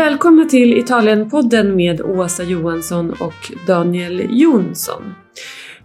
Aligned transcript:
Välkomna 0.00 0.44
till 0.44 0.78
Italienpodden 0.78 1.76
med 1.76 2.00
Åsa 2.00 2.44
Johansson 2.44 3.10
och 3.10 3.52
Daniel 3.66 4.26
Jonsson. 4.30 5.14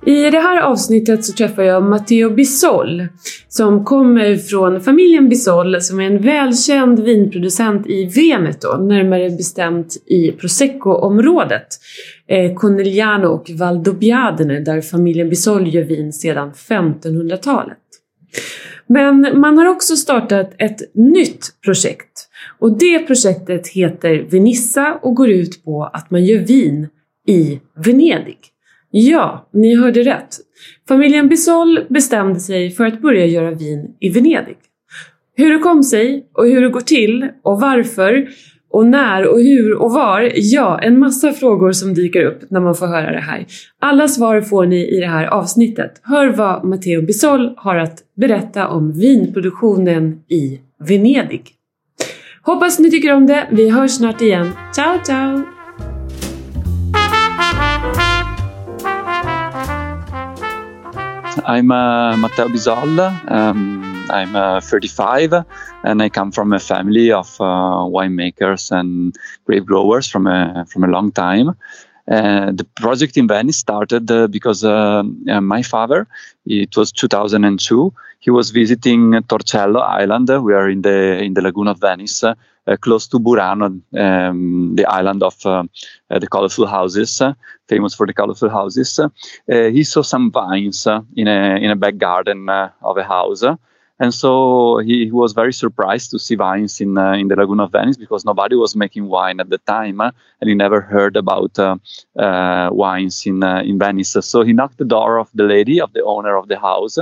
I 0.05 0.29
det 0.29 0.39
här 0.39 0.61
avsnittet 0.61 1.25
så 1.25 1.33
träffar 1.33 1.63
jag 1.63 1.83
Matteo 1.83 2.29
Bisol 2.29 3.07
som 3.47 3.85
kommer 3.85 4.35
från 4.35 4.81
familjen 4.81 5.29
Bisol 5.29 5.81
som 5.81 5.99
är 5.99 6.05
en 6.05 6.21
välkänd 6.21 6.99
vinproducent 6.99 7.87
i 7.87 8.05
Veneto, 8.05 8.77
närmare 8.77 9.29
bestämt 9.29 9.97
i 10.05 10.31
Prosecco-området. 10.31 11.67
Eh, 12.27 12.53
Conegliano 12.53 13.27
och 13.27 13.49
Valdobbiadene 13.49 14.59
där 14.59 14.81
familjen 14.81 15.29
Bisol 15.29 15.67
gör 15.67 15.83
vin 15.83 16.13
sedan 16.13 16.51
1500-talet. 16.53 17.77
Men 18.87 19.39
man 19.39 19.57
har 19.57 19.65
också 19.65 19.95
startat 19.95 20.53
ett 20.57 20.95
nytt 20.95 21.47
projekt 21.65 22.24
och 22.59 22.77
det 22.77 22.99
projektet 22.99 23.67
heter 23.67 24.27
Venissa 24.29 24.99
och 25.01 25.15
går 25.15 25.29
ut 25.29 25.63
på 25.63 25.83
att 25.83 26.11
man 26.11 26.25
gör 26.25 26.39
vin 26.39 26.87
i 27.27 27.59
Venedig. 27.85 28.37
Ja, 28.91 29.49
ni 29.53 29.75
hörde 29.75 30.03
rätt. 30.03 30.35
Familjen 30.87 31.29
Bisol 31.29 31.79
bestämde 31.89 32.39
sig 32.39 32.71
för 32.71 32.85
att 32.85 33.01
börja 33.01 33.25
göra 33.25 33.51
vin 33.51 33.95
i 33.99 34.09
Venedig. 34.09 34.57
Hur 35.37 35.53
det 35.53 35.59
kom 35.59 35.83
sig 35.83 36.27
och 36.33 36.47
hur 36.47 36.61
det 36.61 36.69
går 36.69 36.81
till 36.81 37.29
och 37.43 37.59
varför 37.59 38.27
och 38.69 38.87
när 38.87 39.27
och 39.27 39.39
hur 39.39 39.73
och 39.73 39.91
var? 39.91 40.31
Ja, 40.35 40.79
en 40.79 40.99
massa 40.99 41.31
frågor 41.31 41.71
som 41.71 41.93
dyker 41.93 42.25
upp 42.25 42.39
när 42.49 42.59
man 42.59 42.75
får 42.75 42.87
höra 42.87 43.11
det 43.11 43.19
här. 43.19 43.45
Alla 43.79 44.07
svar 44.07 44.41
får 44.41 44.65
ni 44.65 44.97
i 44.97 44.99
det 44.99 45.07
här 45.07 45.25
avsnittet. 45.25 46.01
Hör 46.03 46.27
vad 46.27 46.65
Matteo 46.65 47.01
Bisol 47.01 47.53
har 47.57 47.75
att 47.75 47.99
berätta 48.15 48.67
om 48.67 48.91
vinproduktionen 48.93 50.19
i 50.29 50.59
Venedig. 50.87 51.43
Hoppas 52.45 52.79
ni 52.79 52.91
tycker 52.91 53.13
om 53.13 53.25
det. 53.25 53.47
Vi 53.51 53.69
hörs 53.69 53.91
snart 53.91 54.21
igen. 54.21 54.51
Ciao, 54.75 54.99
ciao! 55.03 55.41
I'm 61.47 61.71
uh, 61.71 62.17
Matteo 62.17 62.47
Bisol. 62.47 62.99
Um, 63.27 63.83
I'm 64.09 64.35
uh, 64.35 64.61
35 64.61 65.43
and 65.83 66.03
I 66.03 66.09
come 66.09 66.31
from 66.31 66.53
a 66.53 66.59
family 66.59 67.11
of 67.11 67.41
uh, 67.41 67.89
winemakers 67.89 68.71
and 68.71 69.15
grape 69.45 69.65
growers 69.65 70.11
from 70.11 70.27
a, 70.27 70.65
from 70.69 70.83
a 70.83 70.87
long 70.87 71.11
time. 71.11 71.55
Uh, 72.07 72.51
the 72.51 72.63
project 72.75 73.17
in 73.17 73.27
Venice 73.27 73.57
started 73.57 74.09
uh, 74.11 74.27
because 74.27 74.63
uh, 74.63 75.01
my 75.41 75.63
father, 75.63 76.07
it 76.45 76.77
was 76.77 76.91
2002, 76.91 77.91
he 78.19 78.29
was 78.29 78.51
visiting 78.51 79.13
Torcello 79.23 79.81
Island. 79.81 80.29
We 80.43 80.53
are 80.53 80.69
in 80.69 80.81
the 80.83 81.17
in 81.23 81.33
the 81.33 81.41
lagoon 81.41 81.67
of 81.67 81.79
Venice, 81.79 82.23
close 82.81 83.07
to 83.07 83.19
Burano, 83.19 83.81
um, 83.97 84.75
the 84.75 84.85
island 84.85 85.23
of 85.23 85.39
the 85.41 86.27
colorful 86.31 86.67
houses, 86.67 87.21
famous 87.67 87.95
for 87.95 88.05
the 88.05 88.13
colorful 88.13 88.49
houses. 88.49 88.99
he 89.47 89.83
saw 89.83 90.01
some 90.01 90.31
vines 90.31 90.87
in 91.15 91.27
a 91.27 91.57
in 91.57 91.71
a 91.71 91.75
back 91.75 91.97
garden 91.97 92.49
of 92.49 92.97
a 92.97 93.03
house. 93.03 93.43
And 93.99 94.13
so 94.13 94.79
he, 94.79 95.05
he, 95.05 95.11
was 95.11 95.31
very 95.31 95.53
surprised 95.53 96.11
to 96.11 96.19
see 96.19 96.35
vines 96.35 96.81
in 96.81 96.97
uh, 96.97 97.13
in 97.13 97.29
the 97.29 97.35
Lagoon 97.35 97.61
of 97.61 97.71
Venice 97.71 97.95
because 97.95 98.25
nobody 98.25 98.55
was 98.55 98.75
making 98.75 99.07
wine 99.07 99.39
at 99.39 99.49
the 99.49 99.57
time, 99.59 100.01
uh, 100.01 100.11
and 100.41 100.49
he 100.49 100.55
never 100.55 100.81
heard 100.81 101.15
about 101.15 101.57
uh, 101.57 101.77
wines 102.71 103.25
in 103.25 103.41
in 103.43 103.79
Venice. 103.79 104.17
So 104.19 104.43
he 104.43 104.51
knocked 104.51 104.79
the 104.79 104.85
door 104.85 105.17
of 105.17 105.29
the 105.33 105.43
lady, 105.43 105.79
of 105.79 105.93
the 105.93 106.03
owner 106.03 106.35
of 106.35 106.49
the 106.49 106.59
house, 106.59 106.97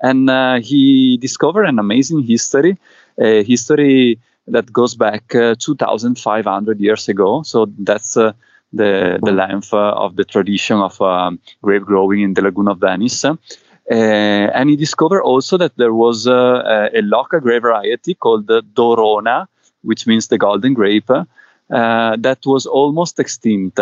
and 0.00 0.30
uh, 0.30 0.60
he 0.60 1.16
discovered 1.16 1.64
an 1.64 1.78
amazing 1.78 2.22
history, 2.22 2.78
a 3.18 3.42
history 3.42 4.20
that 4.46 4.72
goes 4.72 4.94
back 4.94 5.34
uh, 5.34 5.54
2,500 5.58 6.80
years 6.80 7.08
ago. 7.08 7.42
So 7.42 7.66
that's 7.78 8.16
uh, 8.16 8.32
the 8.72 9.18
the 9.22 9.32
length 9.32 9.72
uh, 9.72 9.92
of 9.92 10.16
the 10.16 10.24
tradition 10.24 10.78
of 10.78 11.00
um, 11.00 11.40
grape 11.62 11.84
growing 11.84 12.20
in 12.20 12.34
the 12.34 12.42
Lagoon 12.42 12.68
of 12.68 12.78
Venice. 12.78 13.24
Uh, 13.90 14.50
and 14.54 14.68
he 14.68 14.76
discovered 14.76 15.22
also 15.22 15.56
that 15.56 15.76
there 15.76 15.94
was 15.94 16.26
uh, 16.26 16.90
a 16.94 17.00
local 17.02 17.40
grape 17.40 17.62
variety 17.62 18.14
called 18.14 18.46
the 18.46 18.62
Dorona, 18.74 19.46
which 19.82 20.06
means 20.06 20.28
the 20.28 20.36
golden 20.36 20.74
grape, 20.74 21.10
that 21.68 22.38
was 22.44 22.66
almost 22.66 23.18
extinct. 23.18 23.80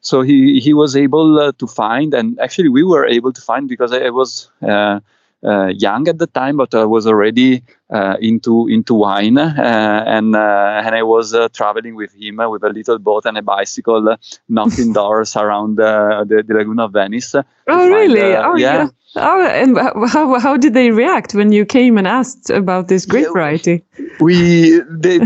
So 0.00 0.22
he, 0.22 0.60
he 0.60 0.74
was 0.74 0.96
able 0.96 1.52
to 1.52 1.66
find, 1.66 2.14
and 2.14 2.38
actually 2.40 2.68
we 2.68 2.82
were 2.82 3.06
able 3.06 3.32
to 3.32 3.40
find 3.40 3.68
because 3.68 3.92
I, 3.92 4.10
was 4.10 4.50
uh, 4.60 5.00
young 5.44 6.08
at 6.08 6.18
the 6.18 6.26
time, 6.26 6.56
but 6.56 6.74
I 6.74 6.84
was 6.84 7.06
already 7.06 7.62
uh, 7.90 8.16
into 8.20 8.66
into 8.68 8.94
wine, 8.94 9.38
uh, 9.38 10.04
and 10.06 10.34
and 10.34 10.94
I 10.94 11.02
was 11.02 11.36
traveling 11.52 11.94
with 11.94 12.14
him 12.14 12.36
with 12.36 12.64
a 12.64 12.70
little 12.70 12.98
boat 12.98 13.26
and 13.26 13.38
a 13.38 13.42
bicycle, 13.42 14.16
knocking 14.48 14.92
doors 15.00 15.36
around 15.36 15.76
the, 15.76 16.42
the 16.46 16.54
Laguna 16.54 16.84
of 16.84 16.92
Venice. 16.92 17.34
Oh, 17.34 17.88
really? 17.88 18.34
oh, 18.34 18.56
yeah. 18.56 18.74
yeah. 18.74 18.88
Oh, 19.16 19.46
and 19.46 19.78
how, 20.08 20.40
how 20.40 20.56
did 20.56 20.74
they 20.74 20.90
react 20.90 21.34
when 21.34 21.52
you 21.52 21.64
came 21.64 21.98
and 21.98 22.06
asked 22.06 22.50
about 22.50 22.88
this 22.88 23.06
grape 23.06 23.28
variety? 23.28 23.84
We 24.18 24.80
they 24.90 25.20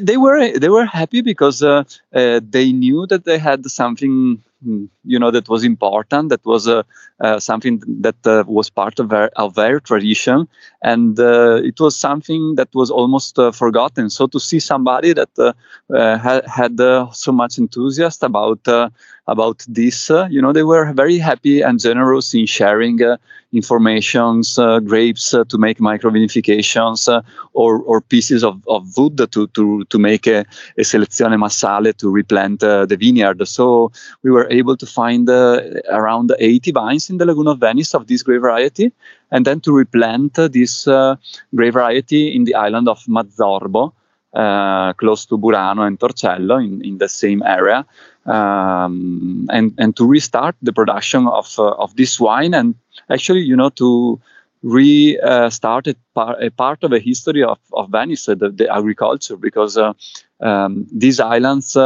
they 0.00 0.16
were 0.16 0.58
they 0.58 0.70
were 0.70 0.86
happy 0.86 1.20
because 1.20 1.62
uh, 1.62 1.84
uh, 2.14 2.40
they 2.42 2.72
knew 2.72 3.06
that 3.08 3.24
they 3.24 3.38
had 3.38 3.66
something 3.66 4.42
you 4.62 5.18
know 5.18 5.30
that 5.30 5.48
was 5.48 5.64
important. 5.64 6.28
That 6.28 6.44
was 6.44 6.68
uh, 6.68 6.82
uh, 7.20 7.38
something 7.40 7.82
that 8.00 8.16
uh, 8.26 8.44
was 8.46 8.70
part 8.70 8.98
of 8.98 9.08
their, 9.08 9.30
of 9.36 9.54
their 9.54 9.80
tradition. 9.80 10.48
And 10.82 11.18
uh, 11.18 11.56
it 11.62 11.80
was 11.80 11.96
something 11.96 12.54
that 12.56 12.68
was 12.74 12.90
almost 12.90 13.38
uh, 13.38 13.52
forgotten. 13.52 14.10
So 14.10 14.26
to 14.28 14.40
see 14.40 14.60
somebody 14.60 15.12
that 15.14 15.30
uh, 15.38 16.18
had 16.18 16.78
so 17.14 17.32
much 17.32 17.58
enthusiasm 17.58 18.34
about 18.34 18.92
about 19.30 19.64
this 19.68 20.10
uh, 20.10 20.26
you 20.30 20.42
know 20.42 20.52
they 20.52 20.66
were 20.72 20.92
very 20.92 21.18
happy 21.18 21.62
and 21.62 21.80
generous 21.80 22.34
in 22.34 22.46
sharing 22.46 23.02
uh, 23.02 23.16
informations 23.52 24.58
uh, 24.58 24.78
grapes 24.80 25.30
to 25.30 25.58
make 25.58 25.78
microvinifications 25.78 27.08
or, 27.52 27.82
or 27.82 28.00
pieces 28.00 28.44
of, 28.44 28.62
of 28.68 28.96
wood 28.96 29.16
to, 29.32 29.46
to, 29.48 29.84
to 29.84 29.98
make 29.98 30.26
a, 30.26 30.40
a 30.78 30.82
selezione 30.82 31.38
massale 31.38 31.92
to 31.96 32.10
replant 32.10 32.60
the 32.60 32.96
vineyard. 32.98 33.46
So 33.48 33.90
we 34.22 34.30
were 34.30 34.48
able 34.50 34.76
to 34.76 34.86
find 34.86 35.28
uh, 35.28 35.62
around 35.90 36.32
80 36.38 36.70
vines 36.72 37.10
in 37.10 37.18
the 37.18 37.26
Lagoon 37.26 37.48
of 37.48 37.58
Venice 37.58 37.94
of 37.94 38.06
this 38.06 38.22
grape 38.22 38.42
variety, 38.42 38.92
and 39.30 39.44
then 39.44 39.60
to 39.60 39.72
replant 39.72 40.34
this 40.34 40.86
uh, 40.86 41.16
grape 41.54 41.74
variety 41.74 42.34
in 42.34 42.44
the 42.44 42.54
island 42.54 42.88
of 42.88 43.02
Mazzorbo, 43.06 43.92
uh, 44.32 44.92
close 44.92 45.26
to 45.26 45.36
Burano 45.36 45.86
and 45.86 45.98
Torcello 45.98 46.64
in, 46.64 46.84
in 46.84 46.98
the 46.98 47.08
same 47.08 47.42
area, 47.42 47.84
um, 48.30 49.46
and 49.50 49.74
and 49.78 49.96
to 49.96 50.06
restart 50.06 50.56
the 50.62 50.72
production 50.72 51.26
of 51.26 51.58
uh, 51.58 51.72
of 51.72 51.94
this 51.96 52.20
wine 52.20 52.54
and 52.54 52.74
actually 53.10 53.40
you 53.40 53.56
know 53.56 53.70
to 53.70 54.20
restart 54.62 55.88
uh, 55.88 55.90
a, 55.90 55.94
par- 56.14 56.36
a, 56.40 56.50
part 56.50 56.84
of 56.84 56.90
the 56.90 56.98
history 56.98 57.42
of, 57.42 57.58
of 57.72 57.88
Venice, 57.90 58.26
the, 58.26 58.52
the 58.54 58.68
agriculture, 58.70 59.36
because 59.36 59.78
uh, 59.78 59.94
um, 60.40 60.86
these 60.92 61.18
islands 61.18 61.78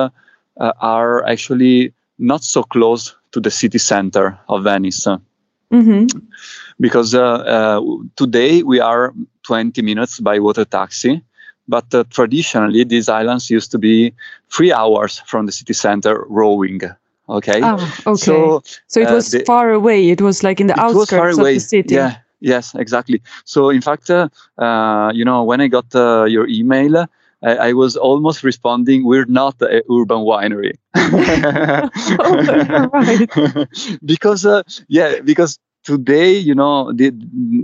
are 0.59 1.25
actually 1.25 1.93
not 2.19 2.43
so 2.43 2.65
close 2.65 3.15
to 3.31 3.41
the 3.41 3.50
city 3.50 3.78
center 3.78 4.38
of 4.49 4.65
Venice. 4.65 5.06
Mm-hmm. 5.72 6.06
Because 6.81 7.15
uh, 7.15 7.22
uh, 7.22 7.81
today 8.16 8.62
we 8.62 8.81
are 8.81 9.12
20 9.44 9.83
minutes 9.83 10.21
by 10.21 10.38
water 10.38 10.65
taxi, 10.65 11.22
but 11.69 11.93
uh, 11.95 12.05
traditionally 12.11 12.85
these 12.85 13.09
islands 13.09 13.51
used 13.51 13.71
to 13.73 13.79
be 13.79 14.13
three 14.51 14.73
hours 14.73 15.21
from 15.27 15.47
the 15.47 15.53
city 15.53 15.73
center 15.73 16.25
rowing. 16.29 16.81
Okay. 17.29 17.61
Oh, 17.63 17.95
okay. 18.07 18.17
So, 18.17 18.63
so 18.87 19.01
it 19.01 19.09
uh, 19.09 19.15
was 19.15 19.31
the, 19.31 19.45
far 19.45 19.71
away. 19.71 20.11
It 20.11 20.21
was 20.21 20.43
like 20.43 20.61
in 20.61 20.67
the 20.67 20.79
outskirts 20.79 21.39
of 21.39 21.45
the 21.45 21.59
city. 21.59 21.95
Yeah. 21.95 22.17
Yes, 22.41 22.75
exactly. 22.75 23.23
So 23.47 23.71
in 23.71 23.81
fact, 23.81 24.11
uh, 24.11 24.29
uh, 24.59 25.11
you 25.15 25.25
know, 25.25 25.45
when 25.45 25.63
I 25.63 25.69
got 25.69 25.87
your 25.95 26.47
email, 26.47 27.07
I, 27.45 27.57
I 27.57 27.72
was 27.72 27.97
almost 27.97 28.43
responding, 28.43 29.05
"We're 29.05 29.27
not 29.27 29.60
an 29.60 29.83
urban 29.91 30.25
winery." 30.25 30.72
oh, 30.95 32.89
right. 32.93 33.99
because 34.05 34.47
uh, 34.47 34.63
yeah, 34.89 35.21
because 35.21 35.59
today, 35.84 36.33
you 36.33 36.54
know, 36.54 36.92
the 36.92 37.13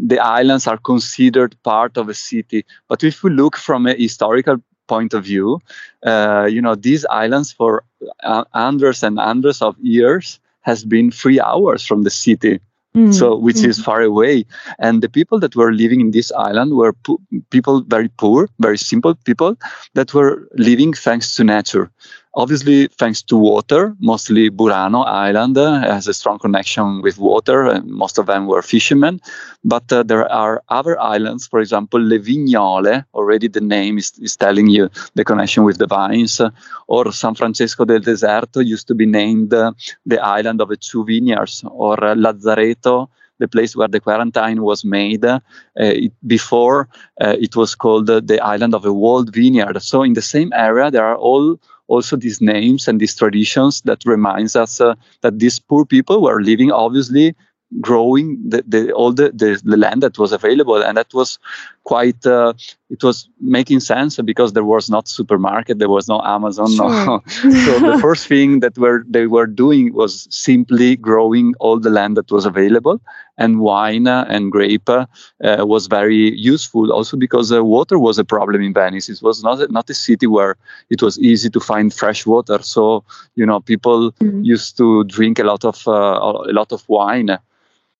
the 0.06 0.18
islands 0.18 0.66
are 0.66 0.78
considered 0.78 1.56
part 1.62 1.96
of 1.96 2.08
a 2.08 2.14
city. 2.14 2.64
But 2.88 3.02
if 3.02 3.22
we 3.22 3.30
look 3.30 3.56
from 3.56 3.86
a 3.86 3.94
historical 3.94 4.62
point 4.86 5.14
of 5.14 5.24
view, 5.24 5.60
uh, 6.04 6.46
you 6.50 6.60
know, 6.60 6.74
these 6.74 7.04
islands 7.06 7.52
for 7.52 7.84
uh, 8.22 8.44
hundreds 8.52 9.02
and 9.02 9.18
hundreds 9.18 9.62
of 9.62 9.76
years 9.80 10.38
has 10.60 10.84
been 10.84 11.10
three 11.10 11.40
hours 11.40 11.84
from 11.84 12.02
the 12.02 12.10
city. 12.10 12.60
Mm. 12.96 13.14
So, 13.14 13.36
which 13.36 13.58
mm. 13.58 13.68
is 13.68 13.80
far 13.80 14.02
away, 14.02 14.44
and 14.80 15.00
the 15.00 15.08
people 15.08 15.38
that 15.38 15.54
were 15.54 15.72
living 15.72 16.00
in 16.00 16.10
this 16.10 16.32
island 16.32 16.74
were 16.74 16.92
po- 16.92 17.20
people 17.50 17.82
very 17.82 18.08
poor, 18.08 18.48
very 18.58 18.78
simple 18.78 19.14
people 19.14 19.54
that 19.94 20.12
were 20.12 20.48
living 20.56 20.92
thanks 20.92 21.36
to 21.36 21.44
nature. 21.44 21.88
Obviously 22.34 22.86
thanks 22.86 23.22
to 23.22 23.36
water. 23.36 23.96
Mostly 23.98 24.50
Burano 24.50 25.04
Island 25.04 25.58
uh, 25.58 25.80
has 25.80 26.06
a 26.06 26.14
strong 26.14 26.38
connection 26.38 27.02
with 27.02 27.18
water, 27.18 27.66
and 27.66 27.90
most 27.90 28.18
of 28.18 28.26
them 28.26 28.46
were 28.46 28.62
fishermen. 28.62 29.20
But 29.64 29.92
uh, 29.92 30.04
there 30.04 30.30
are 30.30 30.62
other 30.68 30.98
islands, 31.00 31.48
for 31.48 31.58
example, 31.58 32.00
Le 32.00 32.20
Vignole. 32.20 33.04
Already 33.14 33.48
the 33.48 33.60
name 33.60 33.98
is, 33.98 34.12
is 34.20 34.36
telling 34.36 34.68
you 34.68 34.88
the 35.16 35.24
connection 35.24 35.64
with 35.64 35.78
the 35.78 35.88
vines. 35.88 36.38
Uh, 36.38 36.50
or 36.86 37.12
San 37.12 37.34
Francesco 37.34 37.84
del 37.84 38.00
Deserto 38.00 38.64
used 38.64 38.86
to 38.86 38.94
be 38.94 39.06
named 39.06 39.52
uh, 39.52 39.72
the 40.06 40.22
island 40.22 40.60
of 40.60 40.68
the 40.68 40.76
two 40.76 41.04
vineyards, 41.04 41.64
or 41.68 41.96
Lazzaretto 41.96 43.08
the 43.40 43.48
place 43.48 43.74
where 43.74 43.88
the 43.88 44.00
quarantine 44.00 44.62
was 44.62 44.84
made. 44.84 45.24
Uh, 45.24 45.40
it, 45.74 46.12
before 46.26 46.88
uh, 47.20 47.34
it 47.40 47.56
was 47.56 47.74
called 47.74 48.08
uh, 48.08 48.20
the 48.20 48.38
island 48.40 48.74
of 48.74 48.84
a 48.84 48.92
walled 48.92 49.34
vineyard. 49.34 49.82
So 49.82 50.02
in 50.02 50.12
the 50.12 50.22
same 50.22 50.52
area, 50.52 50.90
there 50.90 51.04
are 51.04 51.16
all 51.16 51.58
also 51.90 52.16
these 52.16 52.40
names 52.40 52.88
and 52.88 53.00
these 53.00 53.16
traditions 53.16 53.82
that 53.82 54.06
reminds 54.06 54.54
us 54.56 54.80
uh, 54.80 54.94
that 55.22 55.38
these 55.38 55.58
poor 55.58 55.84
people 55.84 56.22
were 56.22 56.40
living 56.40 56.70
obviously 56.70 57.34
growing 57.80 58.38
the, 58.48 58.64
the 58.66 58.92
all 58.92 59.12
the, 59.12 59.30
the, 59.34 59.60
the 59.64 59.76
land 59.76 60.02
that 60.02 60.18
was 60.18 60.32
available. 60.32 60.82
And 60.82 60.96
that 60.96 61.12
was 61.12 61.38
quite 61.84 62.24
uh, 62.26 62.54
it 62.90 63.02
was 63.04 63.28
making 63.40 63.80
sense 63.80 64.16
because 64.18 64.52
there 64.52 64.64
was 64.64 64.90
not 64.90 65.08
supermarket 65.08 65.78
there 65.78 65.88
was 65.88 66.08
no 66.08 66.20
amazon 66.22 66.70
sure. 66.74 67.06
no. 67.06 67.22
so 67.28 67.78
the 67.78 67.98
first 68.02 68.26
thing 68.26 68.60
that 68.60 68.76
were 68.76 69.04
they 69.08 69.26
were 69.26 69.46
doing 69.46 69.92
was 69.94 70.26
simply 70.30 70.96
growing 70.96 71.54
all 71.60 71.78
the 71.78 71.90
land 71.90 72.16
that 72.16 72.30
was 72.30 72.44
available 72.44 73.00
and 73.38 73.60
wine 73.60 74.06
and 74.06 74.52
grape 74.52 74.88
uh, 74.88 75.06
was 75.40 75.86
very 75.86 76.36
useful 76.38 76.92
also 76.92 77.16
because 77.16 77.52
uh, 77.52 77.64
water 77.64 77.98
was 77.98 78.18
a 78.18 78.24
problem 78.24 78.62
in 78.62 78.74
venice 78.74 79.08
it 79.08 79.22
was 79.22 79.42
not 79.42 79.70
not 79.70 79.88
a 79.88 79.94
city 79.94 80.26
where 80.26 80.56
it 80.90 81.00
was 81.02 81.18
easy 81.18 81.48
to 81.48 81.60
find 81.60 81.94
fresh 81.94 82.26
water 82.26 82.60
so 82.62 83.04
you 83.36 83.46
know 83.46 83.60
people 83.60 84.12
mm-hmm. 84.12 84.42
used 84.42 84.76
to 84.76 85.04
drink 85.04 85.38
a 85.38 85.44
lot 85.44 85.64
of 85.64 85.86
uh, 85.86 86.18
a 86.50 86.52
lot 86.52 86.72
of 86.72 86.86
wine 86.88 87.38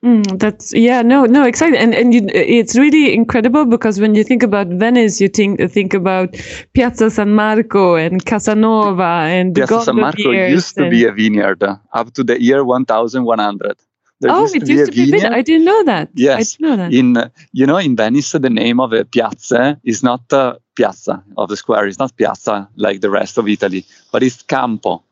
Mm, 0.02 0.38
that's 0.38 0.72
yeah 0.72 1.02
no 1.02 1.26
no 1.26 1.44
exactly 1.44 1.76
and 1.76 1.94
and 1.94 2.14
you, 2.14 2.26
it's 2.32 2.74
really 2.74 3.12
incredible 3.12 3.66
because 3.66 4.00
when 4.00 4.14
you 4.14 4.24
think 4.24 4.42
about 4.42 4.66
Venice 4.68 5.20
you 5.20 5.28
think 5.28 5.60
think 5.70 5.92
about 5.92 6.34
Piazza 6.72 7.10
San 7.10 7.34
Marco 7.34 7.96
and 7.96 8.24
Casanova 8.24 9.28
and 9.28 9.54
Piazza 9.54 9.82
San 9.84 9.96
Marco 9.96 10.30
used 10.30 10.74
to 10.76 10.88
be 10.88 11.04
a 11.04 11.12
vineyard 11.12 11.62
uh, 11.62 11.76
up 11.92 12.14
to 12.14 12.24
the 12.24 12.40
year 12.40 12.64
1100 12.64 13.76
there 14.20 14.30
oh, 14.30 14.42
used 14.42 14.56
it 14.56 14.66
to 14.66 14.72
used 14.72 14.92
to 14.92 14.96
be 14.96 15.10
vineyard. 15.10 15.32
I 15.32 15.42
didn't 15.42 15.64
know 15.64 15.82
that. 15.84 16.10
Yes, 16.14 16.36
I 16.36 16.42
didn't 16.42 16.60
know 16.60 16.76
that. 16.76 16.92
In 16.94 17.32
you 17.52 17.66
know, 17.66 17.78
in 17.78 17.96
Venice, 17.96 18.32
the 18.32 18.50
name 18.50 18.78
of 18.78 18.92
a 18.92 19.04
piazza 19.04 19.80
is 19.82 20.02
not 20.02 20.30
uh, 20.32 20.56
piazza 20.74 21.24
of 21.38 21.48
the 21.48 21.56
square. 21.56 21.86
It's 21.86 21.98
not 21.98 22.14
piazza 22.16 22.68
like 22.76 23.00
the 23.00 23.10
rest 23.10 23.38
of 23.38 23.48
Italy, 23.48 23.86
but 24.12 24.22
it's 24.22 24.42
campo. 24.42 25.02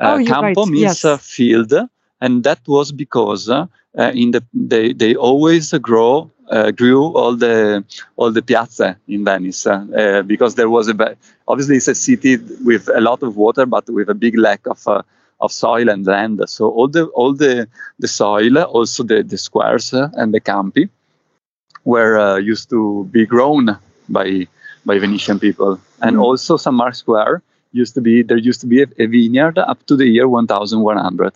Uh, 0.00 0.18
oh, 0.20 0.24
campo 0.24 0.62
right. 0.62 0.70
means 0.70 0.82
yes. 0.82 1.04
uh, 1.04 1.16
field, 1.16 1.72
and 2.24 2.44
that 2.44 2.60
was 2.66 2.92
because 2.92 3.48
uh, 3.48 3.66
uh, 3.98 4.12
in 4.22 4.30
the 4.34 4.42
they 4.72 4.92
they 5.02 5.12
always 5.28 5.72
grow 5.88 6.30
uh, 6.56 6.70
grew 6.80 7.02
all 7.20 7.34
the 7.44 7.84
all 8.16 8.30
the 8.32 8.42
piazza 8.42 8.96
in 9.08 9.24
Venice 9.24 9.66
uh, 9.66 10.22
because 10.32 10.54
there 10.54 10.70
was 10.76 10.88
a 10.88 11.16
obviously 11.48 11.76
it's 11.76 11.88
a 11.88 11.94
city 11.94 12.36
with 12.70 12.88
a 13.00 13.00
lot 13.08 13.22
of 13.22 13.36
water 13.36 13.64
but 13.66 13.84
with 13.96 14.08
a 14.08 14.18
big 14.24 14.36
lack 14.36 14.62
of 14.66 14.80
of 15.40 15.52
soil 15.52 15.88
and 15.88 16.06
land. 16.06 16.42
So 16.46 16.70
all 16.70 16.88
the 16.88 17.04
all 17.20 17.32
the 17.34 17.68
the 17.98 18.08
soil, 18.08 18.58
also 18.58 19.02
the 19.02 19.22
the 19.22 19.38
squares 19.38 19.92
and 19.92 20.34
the 20.34 20.40
campi, 20.40 20.88
were 21.84 22.18
uh, 22.18 22.36
used 22.36 22.70
to 22.70 23.08
be 23.10 23.26
grown 23.26 23.78
by 24.08 24.48
by 24.86 24.98
Venetian 24.98 25.38
people. 25.38 25.80
And 26.00 26.16
mm. 26.16 26.22
also 26.22 26.56
San 26.56 26.74
Mark 26.74 26.94
Square 26.94 27.42
used 27.72 27.94
to 27.94 28.00
be 28.00 28.22
there 28.22 28.38
used 28.38 28.60
to 28.60 28.66
be 28.66 28.82
a, 28.82 28.86
a 28.98 29.06
vineyard 29.06 29.58
up 29.58 29.84
to 29.86 29.96
the 29.96 30.06
year 30.06 30.28
1100. 30.28 31.32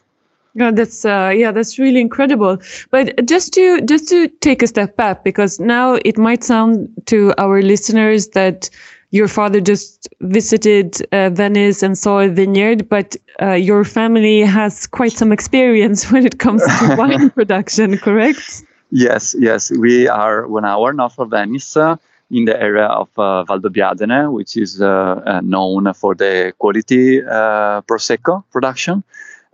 Yeah, 0.58 0.72
that's 0.72 1.04
uh, 1.04 1.32
yeah, 1.36 1.52
that's 1.52 1.78
really 1.78 2.00
incredible. 2.00 2.58
But 2.90 3.24
just 3.26 3.52
to 3.54 3.80
just 3.82 4.08
to 4.08 4.26
take 4.26 4.60
a 4.60 4.66
step 4.66 4.96
back, 4.96 5.22
because 5.22 5.60
now 5.60 5.98
it 6.04 6.18
might 6.18 6.42
sound 6.42 6.88
to 7.06 7.32
our 7.38 7.62
listeners 7.62 8.30
that 8.30 8.68
your 9.12 9.28
father 9.28 9.60
just 9.60 10.08
visited 10.20 10.96
uh, 11.12 11.30
Venice 11.30 11.84
and 11.84 11.96
saw 11.96 12.18
a 12.18 12.28
vineyard, 12.28 12.88
but 12.88 13.16
uh, 13.40 13.52
your 13.52 13.84
family 13.84 14.40
has 14.40 14.88
quite 14.88 15.12
some 15.12 15.30
experience 15.30 16.10
when 16.10 16.26
it 16.26 16.40
comes 16.40 16.62
to 16.64 16.96
wine 16.98 17.30
production, 17.30 17.96
correct? 17.96 18.64
Yes, 18.90 19.36
yes. 19.38 19.70
We 19.70 20.08
are 20.08 20.48
one 20.48 20.64
hour 20.64 20.92
north 20.92 21.20
of 21.20 21.30
Venice. 21.30 21.76
Uh, 21.76 21.96
in 22.30 22.44
the 22.44 22.60
area 22.60 22.84
of 22.84 23.08
uh, 23.16 23.42
Valdobbiadene, 23.48 24.30
which 24.32 24.54
is 24.58 24.82
uh, 24.82 25.22
uh, 25.24 25.40
known 25.42 25.94
for 25.94 26.14
the 26.14 26.52
quality 26.58 27.22
Prosecco 27.22 28.44
production 28.50 29.02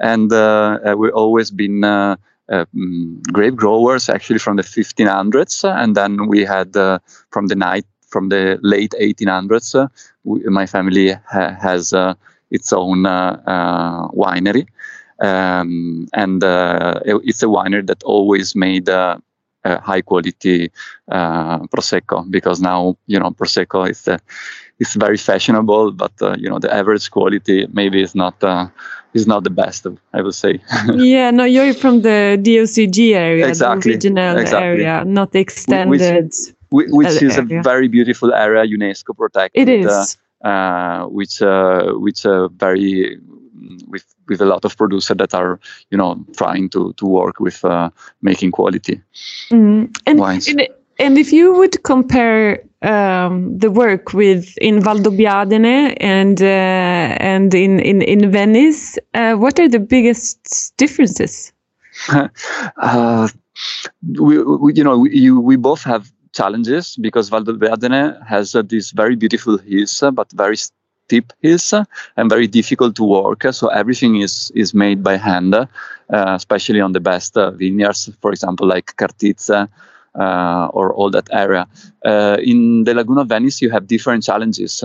and 0.01 0.33
uh, 0.33 0.79
uh, 0.87 0.95
we've 0.97 1.13
always 1.15 1.51
been 1.51 1.85
uh, 1.85 2.17
mm, 2.51 3.23
grape 3.33 3.57
growers 3.57 4.09
actually 4.09 4.39
from 4.39 4.57
the 4.57 4.63
1500s, 4.63 5.65
and 5.65 5.97
then 5.97 6.27
we 6.29 6.45
had 6.45 6.73
from 7.31 7.47
the 7.49 7.55
night 7.57 7.85
from 8.09 8.29
the 8.29 8.59
late 8.63 8.95
1800s. 8.99 9.75
We, 10.25 10.41
my 10.45 10.67
family 10.67 11.13
ha- 11.13 11.57
has 11.61 11.93
its 12.51 12.73
own 12.73 13.05
winery. 13.05 14.67
Um, 15.21 16.09
and 16.13 16.43
uh, 16.43 17.01
it's 17.05 17.43
a 17.43 17.47
winery 17.47 17.87
that 17.87 18.03
always 18.03 18.55
made 18.57 18.89
uh, 18.89 19.19
high 19.65 20.03
quality 20.03 20.71
uh, 21.11 21.61
prosecco 21.73 22.29
because 22.31 22.61
now 22.61 22.97
you 23.07 23.19
know 23.19 23.31
prosecco 23.31 23.89
is 23.89 24.09
is 24.79 24.95
very 24.95 25.17
fashionable, 25.17 25.93
but 25.93 26.13
you 26.39 26.49
know 26.49 26.59
the 26.59 26.73
average 26.73 27.11
quality 27.11 27.67
maybe 27.73 28.03
is 28.03 28.15
not 28.15 28.43
is 29.15 29.27
not 29.27 29.45
the 29.45 29.51
best, 29.51 29.87
I 30.13 30.21
would 30.21 30.35
say. 30.35 30.61
yeah, 30.95 31.31
no, 31.31 31.45
you're 31.45 31.73
from 31.73 32.03
the 32.03 32.39
DOCG 32.43 33.15
area, 33.15 33.49
exactly. 33.49 33.93
the 33.93 33.97
original 33.97 34.39
exactly. 34.39 34.67
area, 34.67 35.05
not 35.05 35.33
the 35.33 35.39
extended. 35.39 36.33
Which, 36.71 36.89
which 36.91 37.23
is 37.23 37.39
area. 37.39 37.61
a 37.61 37.63
very 37.63 37.87
beautiful 37.87 38.35
area, 38.35 38.65
UNESCO 38.67 39.17
protected. 39.17 39.69
It 39.69 39.81
is. 39.81 40.17
Uh, 40.43 40.49
uh, 40.49 41.07
which 41.07 41.41
uh, 41.41 41.93
which 41.93 42.27
uh, 42.27 42.49
very 42.49 43.19
with 43.89 44.05
with 44.29 44.41
a 44.41 44.45
lot 44.45 44.65
of 44.65 44.77
producers 44.77 45.17
that 45.17 45.35
are 45.35 45.59
you 45.91 45.97
know 45.97 46.23
trying 46.37 46.69
to 46.69 46.93
to 46.95 47.07
work 47.07 47.41
with 47.41 47.65
uh, 47.65 47.89
making 48.21 48.51
quality 48.51 49.01
mm. 49.51 49.97
and. 50.07 50.21
And, 50.21 50.69
and 51.01 51.19
if 51.19 51.33
you 51.33 51.53
would 51.55 51.83
compare 51.83 52.63
um, 52.85 53.59
the 53.59 53.71
work 53.71 54.13
with 54.15 54.57
in 54.59 54.81
Valdobbiadene 54.81 55.97
and 56.01 56.41
uh, 56.43 56.45
and 57.33 57.55
in 57.55 57.81
in 57.81 58.03
in 58.03 58.31
Venice, 58.31 58.99
uh, 59.15 59.35
what 59.35 59.59
are 59.61 59.69
the 59.69 59.81
biggest 59.81 60.77
differences? 60.77 61.53
uh, 62.77 63.29
we, 64.19 64.43
we, 64.43 64.75
you 64.75 64.85
know, 64.85 64.99
we, 64.99 65.17
you, 65.17 65.41
we 65.41 65.57
both 65.57 65.83
have 65.85 66.11
challenges 66.33 66.97
because 67.01 67.31
Valdobbiadene 67.31 68.25
has 68.27 68.55
uh, 68.55 68.63
these 68.63 68.91
very 68.91 69.17
beautiful 69.17 69.59
hills, 69.59 70.03
uh, 70.03 70.11
but 70.11 70.31
very 70.33 70.57
steep 70.57 71.33
hills 71.43 71.73
uh, 71.73 71.85
and 72.17 72.31
very 72.31 72.47
difficult 72.47 72.97
to 72.97 73.05
work. 73.05 73.45
So 73.53 73.69
everything 73.69 74.21
is 74.21 74.53
is 74.55 74.75
made 74.75 75.03
by 75.03 75.17
hand, 75.17 75.55
especially 76.09 76.81
on 76.81 76.93
the 76.93 77.01
best 77.01 77.35
vineyards, 77.35 78.11
for 78.21 78.31
example, 78.33 78.67
like 78.67 78.95
Cartizze 78.97 79.69
uh, 80.19 80.69
or 80.73 80.93
all 80.95 81.11
that 81.11 81.29
area. 81.33 81.67
Uh, 82.05 82.37
in 82.43 82.85
the 82.85 82.95
Laguna 82.95 83.23
of 83.23 83.29
Venice, 83.29 83.61
you 83.61 83.71
have 83.71 83.87
different 83.87 84.23
challenges. 84.23 84.83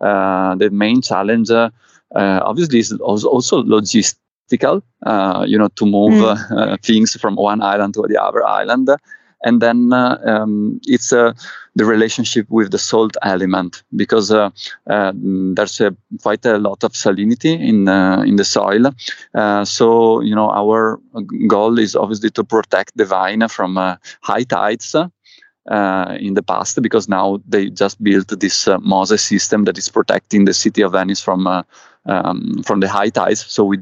Uh, 0.00 0.54
the 0.56 0.70
main 0.70 1.02
challenge, 1.02 1.50
obviously, 2.14 2.78
is 2.78 2.92
also 2.92 3.62
logistical. 3.62 4.82
you 5.46 5.58
know, 5.58 5.68
to 5.76 5.86
move 5.86 6.12
mm. 6.12 6.82
things 6.82 7.14
from 7.20 7.36
one 7.36 7.62
island 7.62 7.94
to 7.94 8.02
the 8.08 8.20
other 8.22 8.44
island 8.44 8.88
and 9.44 9.60
then 9.60 9.92
uh, 9.92 10.18
um, 10.24 10.80
it's 10.84 11.12
uh, 11.12 11.32
the 11.74 11.84
relationship 11.84 12.46
with 12.50 12.70
the 12.70 12.78
salt 12.78 13.16
element 13.22 13.82
because 13.96 14.30
uh, 14.30 14.50
there's 14.86 15.80
a, 15.80 15.96
quite 16.22 16.44
a 16.44 16.58
lot 16.58 16.84
of 16.84 16.92
salinity 16.92 17.58
in 17.58 17.88
in 18.28 18.36
the 18.36 18.44
soil. 18.44 18.92
so 19.64 20.20
you 20.20 20.34
know 20.34 20.50
our 20.50 21.00
goal 21.46 21.78
is 21.78 21.96
obviously 21.96 22.30
to 22.30 22.44
protect 22.44 22.96
the 22.96 23.04
vine 23.04 23.48
from 23.48 23.76
high 24.20 24.44
tides. 24.44 24.94
Uh, 25.70 26.16
in 26.18 26.34
the 26.34 26.42
past 26.42 26.82
because 26.82 27.08
now 27.08 27.40
they 27.46 27.70
just 27.70 28.02
built 28.02 28.26
this 28.40 28.66
uh, 28.66 28.78
MOSE 28.78 29.20
system 29.20 29.62
that 29.62 29.78
is 29.78 29.88
protecting 29.88 30.44
the 30.44 30.52
city 30.52 30.82
of 30.82 30.90
Venice 30.90 31.22
from 31.22 31.46
uh, 31.46 31.62
um, 32.06 32.64
from 32.64 32.80
the 32.80 32.88
high 32.88 33.10
tides. 33.10 33.46
So 33.46 33.62
we 33.62 33.78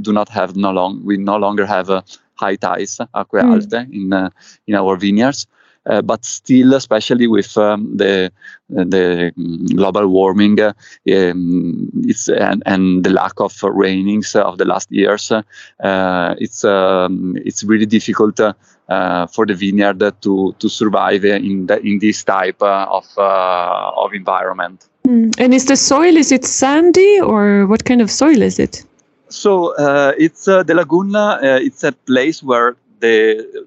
do 0.00 0.12
not 0.12 0.28
have 0.28 0.54
no 0.54 0.70
long 0.70 1.04
we 1.04 1.16
no 1.16 1.36
longer 1.36 1.66
have 1.66 1.88
high 2.34 2.54
tides, 2.54 3.00
acque 3.16 3.42
mm. 3.42 3.52
alte, 3.52 3.84
in 3.90 4.12
uh, 4.12 4.30
in 4.68 4.76
our 4.76 4.96
vineyards. 4.96 5.48
Uh, 5.86 6.00
but 6.00 6.24
still, 6.24 6.74
especially 6.74 7.26
with 7.26 7.56
um, 7.58 7.96
the 7.96 8.32
the 8.70 9.32
global 9.74 10.06
warming, 10.08 10.58
uh, 10.58 10.72
um, 11.12 11.90
it's 12.04 12.28
and, 12.28 12.62
and 12.64 13.04
the 13.04 13.10
lack 13.10 13.38
of 13.38 13.52
rainings 13.52 14.34
of 14.34 14.56
the 14.58 14.64
last 14.64 14.90
years, 14.90 15.30
uh, 15.30 16.34
it's 16.38 16.64
um, 16.64 17.36
it's 17.44 17.62
really 17.64 17.86
difficult 17.86 18.40
uh, 18.88 19.26
for 19.26 19.46
the 19.46 19.54
vineyard 19.54 20.00
to 20.20 20.54
to 20.58 20.68
survive 20.68 21.24
in 21.24 21.66
the, 21.66 21.80
in 21.80 21.98
this 22.00 22.22
type 22.22 22.60
uh, 22.62 22.86
of 22.90 23.06
uh, 23.16 23.90
of 23.96 24.12
environment. 24.12 24.88
Mm. 25.06 25.34
And 25.38 25.54
is 25.54 25.66
the 25.66 25.76
soil 25.76 26.16
is 26.16 26.30
it 26.32 26.44
sandy 26.44 27.20
or 27.20 27.66
what 27.66 27.84
kind 27.84 28.00
of 28.00 28.10
soil 28.10 28.42
is 28.42 28.58
it? 28.58 28.84
So 29.28 29.74
uh, 29.76 30.12
it's 30.18 30.46
uh, 30.48 30.62
the 30.62 30.74
laguna. 30.74 31.40
it's 31.42 31.82
a 31.82 31.92
place 31.92 32.42
where 32.42 32.76
the 33.04 33.18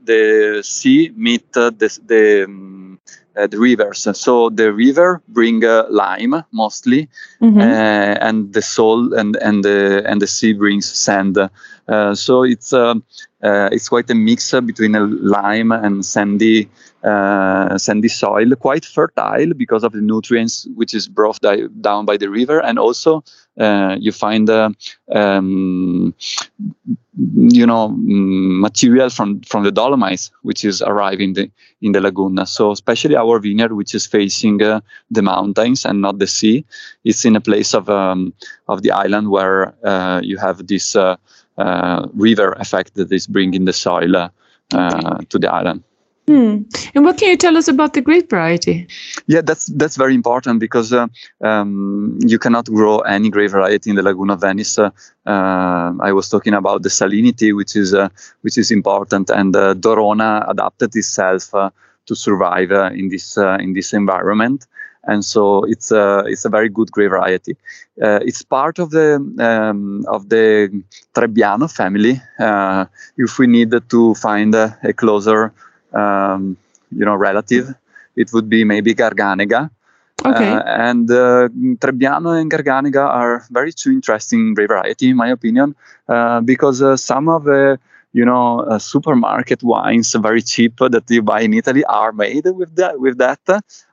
the 0.03 0.21
sea 0.63 1.11
meet 1.15 1.53
the 1.53 1.71
the 2.11 2.45
um, 2.45 2.99
uh, 3.37 3.47
the 3.47 3.59
rivers. 3.59 4.07
So 4.13 4.49
the 4.49 4.73
river 4.73 5.21
bring 5.27 5.63
uh, 5.63 5.85
lime 5.89 6.43
mostly, 6.51 7.07
mm-hmm. 7.41 7.59
Uh, 7.59 8.27
and 8.27 8.53
the 8.53 8.61
soil 8.61 9.13
and 9.13 9.35
and 9.47 9.63
the 9.63 10.01
and 10.09 10.21
the 10.21 10.27
sea 10.27 10.53
brings 10.53 10.85
sand. 11.05 11.37
so 12.13 12.43
it's 12.43 12.73
it's 13.75 13.89
quite 13.89 14.09
a 14.09 14.15
mix 14.15 14.51
between 14.51 14.95
a 14.95 15.05
lime 15.37 15.71
and 15.71 16.05
sandy 16.05 16.67
uh, 17.03 17.77
sandy 17.77 18.09
soil, 18.09 18.55
quite 18.55 18.83
fertile 18.83 19.53
because 19.53 19.83
of 19.83 19.93
the 19.93 20.01
nutrients 20.01 20.67
which 20.75 20.93
is 20.93 21.07
brought 21.07 21.39
di- 21.41 21.67
down 21.79 22.05
by 22.05 22.17
the 22.17 22.29
river, 22.29 22.59
and 22.59 22.79
also 22.79 23.23
uh, 23.59 23.95
you 23.99 24.11
find 24.11 24.49
uh, 24.49 24.69
um, 25.13 26.13
you 27.37 27.65
know 27.67 27.89
mm, 27.89 28.59
material 28.59 29.09
from 29.09 29.41
from 29.41 29.63
the 29.63 29.71
dolomites 29.71 30.31
which 30.41 30.65
is 30.65 30.81
arriving 30.81 31.33
the, 31.33 31.51
in 31.81 31.91
the 31.91 32.01
laguna. 32.01 32.45
So 32.45 32.71
especially 32.71 33.15
our 33.15 33.39
vineyard, 33.39 33.73
which 33.73 33.93
is 33.93 34.07
facing 34.07 34.61
uh, 34.63 34.81
the 35.11 35.21
mountains 35.21 35.85
and 35.85 36.01
not 36.01 36.17
the 36.17 36.27
sea, 36.27 36.65
it's 37.03 37.25
in 37.25 37.35
a 37.35 37.41
place 37.41 37.73
of 37.73 37.89
um, 37.89 38.33
of 38.67 38.81
the 38.81 38.91
island 38.91 39.29
where 39.29 39.75
uh, 39.85 40.19
you 40.23 40.37
have 40.37 40.65
this 40.67 40.95
uh, 40.95 41.15
river 42.13 42.53
effect 42.53 42.95
that 42.95 43.11
is 43.11 43.27
bringing 43.27 43.65
the 43.65 43.73
soil 43.73 44.29
to 44.71 45.39
the 45.39 45.49
island. 45.51 45.83
Hmm. 46.27 46.63
And 46.93 47.05
what 47.05 47.17
can 47.17 47.29
you 47.29 47.37
tell 47.37 47.55
us 47.55 47.69
about 47.69 47.93
the 47.93 48.01
grape 48.01 48.29
variety? 48.29 48.85
Yeah, 49.27 49.39
that's 49.39 49.67
that's 49.67 49.95
very 49.95 50.13
important 50.13 50.59
because 50.59 50.91
uh, 50.91 51.07
um, 51.41 52.19
you 52.21 52.37
cannot 52.37 52.65
grow 52.65 52.99
any 52.99 53.29
grape 53.29 53.51
variety 53.51 53.91
in 53.91 53.95
the 53.95 54.03
Laguna 54.03 54.33
of 54.33 54.41
Venice. 54.41 54.77
Uh, 54.77 54.89
uh, 55.25 55.93
I 56.01 56.11
was 56.11 56.27
talking 56.27 56.53
about 56.53 56.83
the 56.83 56.89
salinity, 56.89 57.55
which 57.55 57.77
is 57.77 57.93
uh, 57.93 58.09
which 58.41 58.57
is 58.57 58.71
important, 58.71 59.29
and 59.29 59.55
uh, 59.55 59.73
Dorona 59.75 60.43
adapted 60.49 60.97
itself 60.97 61.55
uh, 61.55 61.69
to 62.07 62.15
survive 62.15 62.71
in 62.71 63.07
this 63.07 63.37
in 63.37 63.71
this 63.71 63.93
environment. 63.93 64.67
And 65.05 65.23
so 65.23 65.63
it's 65.63 65.91
a 65.91 66.25
it's 66.27 66.43
a 66.43 66.49
very 66.49 66.67
good 66.67 66.91
grape 66.91 67.11
variety. 67.11 67.55
it's 67.95 68.41
part 68.41 68.79
of 68.79 68.89
the 68.89 69.15
um, 69.39 70.03
of 70.09 70.27
the 70.27 70.83
Trebbiano 71.13 71.71
family. 71.71 72.21
if 73.17 73.39
we 73.39 73.47
need 73.47 73.71
to 73.89 74.13
find 74.15 74.53
a 74.55 74.93
closer 74.93 75.53
um, 75.93 76.57
you 76.91 77.05
know, 77.05 77.15
relative. 77.15 77.73
It 78.15 78.33
would 78.33 78.49
be 78.49 78.63
maybe 78.63 78.93
Garganega. 78.95 79.69
Okay. 80.25 80.49
Uh, 80.49 80.63
and 80.65 81.09
uh, 81.11 81.47
Trebbiano 81.77 82.39
and 82.39 82.49
Garganega 82.49 83.05
are 83.05 83.45
very 83.51 83.71
two 83.71 83.91
interesting 83.91 84.55
variety, 84.55 85.09
in 85.11 85.15
my 85.15 85.29
opinion, 85.29 85.75
uh, 86.09 86.41
because 86.41 86.81
uh, 86.81 86.97
some 86.97 87.29
of 87.29 87.43
the 87.43 87.79
you 88.13 88.25
know 88.25 88.61
uh, 88.61 88.79
supermarket 88.79 89.61
wines, 89.61 90.15
very 90.15 90.41
cheap 90.41 90.77
that 90.77 91.03
you 91.09 91.21
buy 91.21 91.41
in 91.41 91.53
Italy, 91.53 91.83
are 91.85 92.11
made 92.11 92.45
with 92.47 92.75
that. 92.75 92.99
With 92.99 93.19
that, 93.19 93.39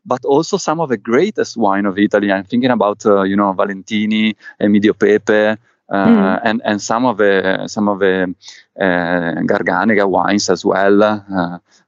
but 0.07 0.25
also 0.25 0.57
some 0.57 0.81
of 0.81 0.89
the 0.89 0.97
greatest 0.97 1.59
wine 1.59 1.85
of 1.85 1.99
Italy. 1.99 2.33
I'm 2.33 2.45
thinking 2.45 2.71
about 2.71 3.05
uh, 3.05 3.23
you 3.23 3.37
know 3.37 3.53
Valentini, 3.53 4.35
Emidio 4.61 4.99
Pepe, 4.99 5.61
mm. 5.91 6.41
and 6.45 6.63
and 6.65 6.81
some 6.81 7.05
of 7.05 7.19
the 7.19 7.67
some 7.67 7.89
of 7.89 7.99
the 7.99 8.35
Garganega 8.79 10.09
wines 10.09 10.49
as 10.49 10.65
well 10.65 11.21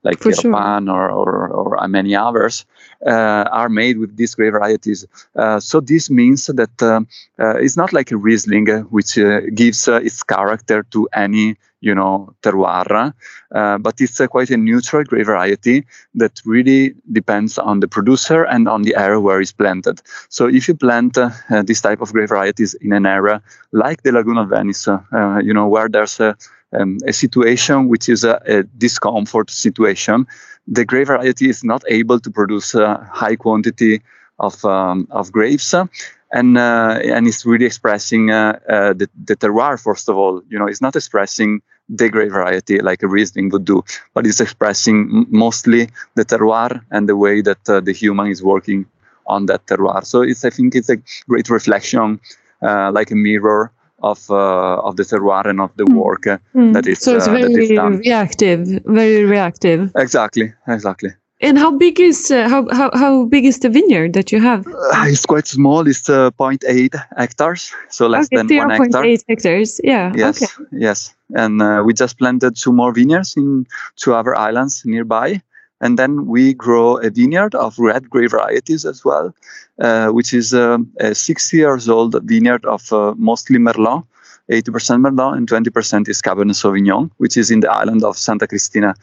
like 0.06 0.20
Pieropan 0.20 0.86
sure. 0.86 1.10
or, 1.10 1.10
or, 1.10 1.76
or, 1.78 1.88
many 1.88 2.14
others, 2.14 2.64
uh, 3.04 3.44
are 3.60 3.68
made 3.68 3.98
with 3.98 4.16
these 4.16 4.34
grape 4.34 4.52
varieties. 4.52 5.04
Uh, 5.34 5.60
so 5.60 5.80
this 5.80 6.08
means 6.08 6.46
that 6.46 6.82
uh, 6.82 7.00
uh 7.42 7.56
it's 7.64 7.76
not 7.76 7.92
like 7.92 8.10
a 8.12 8.16
Riesling, 8.16 8.70
uh, 8.70 8.80
which 8.94 9.18
uh, 9.18 9.40
gives 9.54 9.88
its 9.88 10.22
character 10.22 10.84
to 10.94 11.08
any 11.12 11.56
you 11.86 11.94
know 11.94 12.34
terroir, 12.42 13.12
but 13.86 14.00
it's 14.00 14.20
a, 14.20 14.28
quite 14.28 14.50
a 14.50 14.56
neutral 14.56 15.04
grape 15.04 15.26
variety 15.26 15.86
that 16.14 16.34
really 16.44 16.94
depends 17.12 17.58
on 17.58 17.80
the 17.80 17.88
producer 17.88 18.44
and 18.44 18.68
on 18.68 18.82
the 18.82 18.94
area 18.96 19.20
where 19.20 19.40
it's 19.40 19.52
planted. 19.52 20.02
So 20.28 20.46
if 20.46 20.68
you 20.68 20.74
plant 20.74 21.18
this 21.68 21.80
type 21.80 22.00
of 22.00 22.12
grape 22.12 22.28
varieties 22.28 22.74
in 22.74 22.92
an 22.92 23.06
area 23.06 23.42
like 23.72 24.02
the 24.02 24.12
Laguna 24.12 24.42
of 24.42 24.50
Venice, 24.50 24.86
you 25.46 25.54
know 25.54 25.68
where 25.68 25.88
there's 25.88 26.20
a 26.20 26.36
um, 26.72 26.98
a 27.06 27.12
situation 27.12 27.88
which 27.88 28.08
is 28.08 28.24
a, 28.24 28.40
a, 28.46 28.62
discomfort 28.64 29.50
situation, 29.50 30.26
the 30.66 30.84
grape 30.84 31.06
variety 31.06 31.48
is 31.48 31.62
not 31.62 31.84
able 31.88 32.18
to 32.20 32.30
produce 32.30 32.74
a 32.74 33.08
high 33.12 33.36
quantity 33.36 34.02
of, 34.38 34.64
um, 34.64 35.06
of 35.10 35.30
grapes. 35.32 35.74
and 36.32 36.58
uh, 36.58 36.98
and 37.04 37.26
it's 37.28 37.46
really 37.46 37.66
expressing 37.66 38.30
uh, 38.30 38.58
uh, 38.68 38.92
the, 38.92 39.08
the 39.24 39.36
terroir 39.36 39.80
first 39.80 40.08
of 40.08 40.16
all. 40.16 40.42
You 40.50 40.58
know, 40.58 40.66
it's 40.66 40.80
not 40.80 40.96
expressing 40.96 41.62
the 41.88 42.08
grape 42.08 42.32
variety 42.32 42.80
like 42.80 43.02
a 43.02 43.08
Riesling 43.08 43.50
would 43.50 43.64
do, 43.64 43.84
but 44.14 44.26
it's 44.26 44.40
expressing 44.40 45.26
mostly 45.30 45.88
the 46.14 46.24
terroir 46.24 46.82
and 46.90 47.08
the 47.08 47.16
way 47.16 47.40
that 47.40 47.68
uh, 47.68 47.80
the 47.80 47.92
human 47.92 48.26
is 48.28 48.42
working 48.42 48.86
on 49.26 49.46
that 49.46 49.66
terroir. 49.66 50.04
So 50.04 50.22
it's 50.22 50.44
I 50.44 50.50
think 50.50 50.74
it's 50.74 50.88
a 50.88 50.98
great 51.28 51.48
reflection, 51.48 52.20
uh, 52.62 52.90
like 52.92 53.10
a 53.10 53.14
mirror 53.14 53.72
of 54.02 54.30
uh, 54.30 54.78
of 54.80 54.96
the 54.96 55.02
terroir 55.02 55.46
and 55.46 55.60
of 55.60 55.70
the 55.76 55.84
mm. 55.84 55.94
work 55.94 56.24
mm. 56.54 56.72
that 56.72 56.86
is 56.86 56.98
so 57.00 57.16
it's 57.16 57.26
uh, 57.26 57.32
very 57.32 57.54
reactive 57.78 58.60
very 58.84 59.24
reactive 59.24 59.90
exactly 59.96 60.52
exactly 60.68 61.10
and 61.40 61.58
how 61.58 61.70
big 61.70 62.00
is 62.00 62.30
uh, 62.30 62.48
how, 62.48 62.66
how 62.72 62.90
how 62.94 63.26
big 63.26 63.44
is 63.44 63.60
the 63.60 63.68
vineyard 63.68 64.14
that 64.14 64.32
you 64.32 64.40
have? 64.40 64.66
Uh, 64.66 65.04
it's 65.06 65.26
quite 65.26 65.46
small. 65.46 65.86
It's 65.86 66.08
uh, 66.08 66.30
0.8 66.32 66.94
hectares, 67.16 67.72
so 67.90 68.06
less 68.06 68.26
okay, 68.26 68.36
than 68.36 68.48
0. 68.48 68.68
one 68.68 68.80
hectare. 68.80 69.02
0.8 69.02 69.24
hectares. 69.28 69.80
Yeah. 69.84 70.12
Yes. 70.14 70.42
Okay. 70.42 70.64
Yes. 70.72 71.14
And 71.34 71.60
uh, 71.60 71.82
we 71.84 71.92
just 71.92 72.18
planted 72.18 72.56
two 72.56 72.72
more 72.72 72.92
vineyards 72.92 73.36
in 73.36 73.66
two 73.96 74.14
other 74.14 74.34
islands 74.34 74.82
nearby. 74.84 75.42
And 75.82 75.98
then 75.98 76.26
we 76.26 76.54
grow 76.54 76.96
a 76.96 77.10
vineyard 77.10 77.54
of 77.54 77.78
red 77.78 78.08
grape 78.08 78.30
varieties 78.30 78.86
as 78.86 79.04
well, 79.04 79.34
uh, 79.78 80.08
which 80.08 80.32
is 80.32 80.54
um, 80.54 80.90
a 81.00 81.14
60 81.14 81.54
years 81.54 81.86
old 81.86 82.16
vineyard 82.24 82.64
of 82.64 82.90
uh, 82.90 83.14
mostly 83.18 83.58
Merlot, 83.58 84.06
80% 84.50 85.02
Merlot 85.02 85.36
and 85.36 85.48
20% 85.48 86.08
is 86.08 86.22
Cabernet 86.22 86.54
Sauvignon, 86.54 87.10
which 87.18 87.36
is 87.36 87.50
in 87.50 87.60
the 87.60 87.70
island 87.70 88.04
of 88.04 88.16
Santa 88.16 88.46
Cristina. 88.46 88.94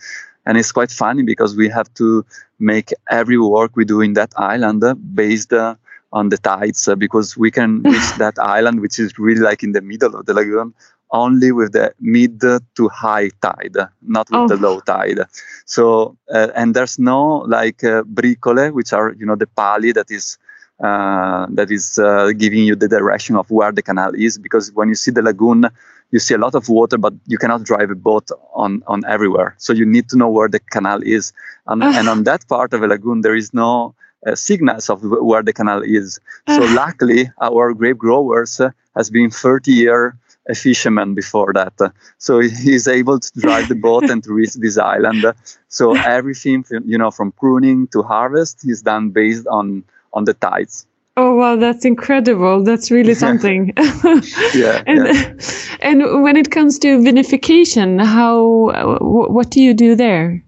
And 0.45 0.57
it's 0.57 0.71
quite 0.71 0.91
funny 0.91 1.23
because 1.23 1.55
we 1.55 1.69
have 1.69 1.93
to 1.95 2.25
make 2.59 2.91
every 3.09 3.37
work 3.37 3.75
we 3.75 3.85
do 3.85 4.01
in 4.01 4.13
that 4.13 4.33
island 4.37 4.83
based 5.15 5.53
uh, 5.53 5.75
on 6.11 6.29
the 6.29 6.37
tides 6.37 6.87
uh, 6.87 6.95
because 6.95 7.37
we 7.37 7.49
can 7.51 7.81
reach 7.93 8.13
that 8.17 8.37
island, 8.39 8.81
which 8.81 8.99
is 8.99 9.17
really 9.17 9.41
like 9.41 9.63
in 9.63 9.71
the 9.71 9.81
middle 9.81 10.15
of 10.15 10.25
the 10.25 10.33
lagoon, 10.33 10.73
only 11.11 11.51
with 11.51 11.73
the 11.73 11.93
mid 11.99 12.41
to 12.41 12.89
high 12.89 13.29
tide, 13.41 13.77
not 14.01 14.29
with 14.29 14.39
oh. 14.39 14.47
the 14.47 14.57
low 14.57 14.79
tide. 14.81 15.19
So, 15.65 16.17
uh, 16.33 16.49
and 16.55 16.75
there's 16.75 16.99
no 16.99 17.37
like 17.47 17.83
uh, 17.83 18.03
bricole, 18.03 18.73
which 18.73 18.93
are, 18.93 19.13
you 19.13 19.25
know, 19.25 19.35
the 19.35 19.47
pali 19.47 19.91
that 19.93 20.11
is 20.11 20.37
uh, 20.79 21.45
that 21.49 21.71
is 21.71 21.99
uh, 21.99 22.31
giving 22.37 22.63
you 22.63 22.75
the 22.75 22.87
direction 22.87 23.35
of 23.35 23.49
where 23.51 23.71
the 23.71 23.81
canal 23.81 24.11
is. 24.15 24.37
Because 24.37 24.71
when 24.73 24.89
you 24.89 24.95
see 24.95 25.11
the 25.11 25.21
lagoon, 25.21 25.65
you 26.11 26.19
see 26.19 26.33
a 26.33 26.37
lot 26.37 26.55
of 26.55 26.69
water, 26.69 26.97
but 26.97 27.13
you 27.27 27.37
cannot 27.37 27.63
drive 27.63 27.89
a 27.89 27.95
boat 27.95 28.29
on, 28.53 28.83
on 28.87 29.03
everywhere. 29.05 29.55
So 29.57 29.73
you 29.73 29.85
need 29.85 30.09
to 30.09 30.17
know 30.17 30.29
where 30.29 30.47
the 30.47 30.59
canal 30.59 31.01
is. 31.03 31.33
And, 31.67 31.83
and 31.83 32.07
on 32.07 32.23
that 32.23 32.47
part 32.47 32.73
of 32.73 32.81
the 32.81 32.87
lagoon, 32.87 33.21
there 33.21 33.35
is 33.35 33.53
no 33.53 33.95
uh, 34.25 34.35
signals 34.35 34.89
of 34.89 35.01
where 35.03 35.43
the 35.43 35.53
canal 35.53 35.81
is. 35.81 36.19
So 36.47 36.61
luckily, 36.61 37.31
our 37.41 37.73
grape 37.73 37.97
growers 37.97 38.59
uh, 38.59 38.69
has 38.95 39.09
been 39.09 39.29
30 39.31 39.71
year 39.71 40.17
a 40.49 40.55
fisherman 40.55 41.13
before 41.13 41.53
that. 41.53 41.73
So 42.17 42.39
he's 42.39 42.87
able 42.87 43.19
to 43.19 43.31
drive 43.39 43.69
the 43.69 43.75
boat 43.75 44.09
and 44.09 44.23
to 44.23 44.33
reach 44.33 44.53
this 44.55 44.77
island. 44.77 45.25
So 45.69 45.95
everything, 45.97 46.65
you 46.85 46.97
know, 46.97 47.11
from 47.11 47.31
pruning 47.31 47.87
to 47.89 48.01
harvest 48.01 48.65
is 48.65 48.81
done 48.81 49.09
based 49.09 49.47
on 49.47 49.83
on 50.13 50.25
the 50.25 50.33
tides. 50.33 50.85
Oh 51.15 51.35
wow, 51.35 51.55
that's 51.57 51.85
incredible! 51.85 52.63
That's 52.63 52.89
really 52.89 53.13
something. 53.25 53.73
yeah, 54.55 54.81
and 54.87 55.07
yeah. 55.07 55.33
and 55.81 56.23
when 56.23 56.37
it 56.37 56.49
comes 56.49 56.79
to 56.79 56.97
vinification, 56.97 58.03
how 58.03 58.71
what 58.99 59.51
do 59.51 59.61
you 59.61 59.73
do 59.73 59.95
there? 59.95 60.43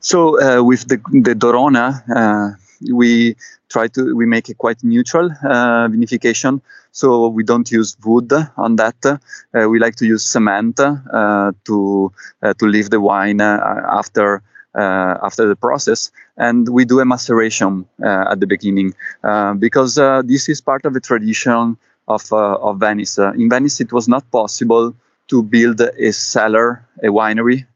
So 0.00 0.40
uh, 0.40 0.62
with 0.62 0.88
the 0.88 0.98
the 1.22 1.34
Dorona, 1.34 2.02
uh, 2.14 2.56
we 2.92 3.36
try 3.70 3.88
to 3.88 4.14
we 4.14 4.26
make 4.26 4.48
a 4.48 4.54
quite 4.54 4.84
neutral 4.84 5.30
uh, 5.44 5.88
vinification. 5.88 6.60
So 6.90 7.28
we 7.28 7.42
don't 7.42 7.70
use 7.70 7.96
wood 8.04 8.32
on 8.58 8.76
that. 8.76 8.96
Uh, 9.06 9.68
we 9.70 9.78
like 9.78 9.96
to 9.96 10.06
use 10.06 10.26
cement 10.26 10.78
uh, 10.78 11.52
to 11.64 12.12
uh, 12.42 12.52
to 12.54 12.66
leave 12.66 12.90
the 12.90 13.00
wine 13.00 13.40
uh, 13.40 13.86
after 13.88 14.42
uh, 14.74 15.18
after 15.22 15.46
the 15.48 15.56
process, 15.56 16.10
and 16.46 16.68
we 16.76 16.84
do 16.84 16.98
a 17.00 17.04
maceration 17.04 17.72
at 18.32 18.38
the 18.40 18.48
beginning 18.54 18.94
because 19.58 19.94
this 20.32 20.48
is 20.48 20.60
part 20.60 20.84
of 20.84 20.92
the 20.96 21.00
tradition 21.10 21.76
of 22.08 22.22
of 22.32 22.74
Venice. 22.80 23.18
in 23.42 23.48
Venice, 23.48 23.80
it 23.80 23.92
was 23.92 24.06
not 24.14 24.24
possible 24.30 24.94
to 25.28 25.42
build 25.42 25.80
a 25.80 26.12
cellar, 26.12 26.66
a 27.02 27.10
winery 27.20 27.66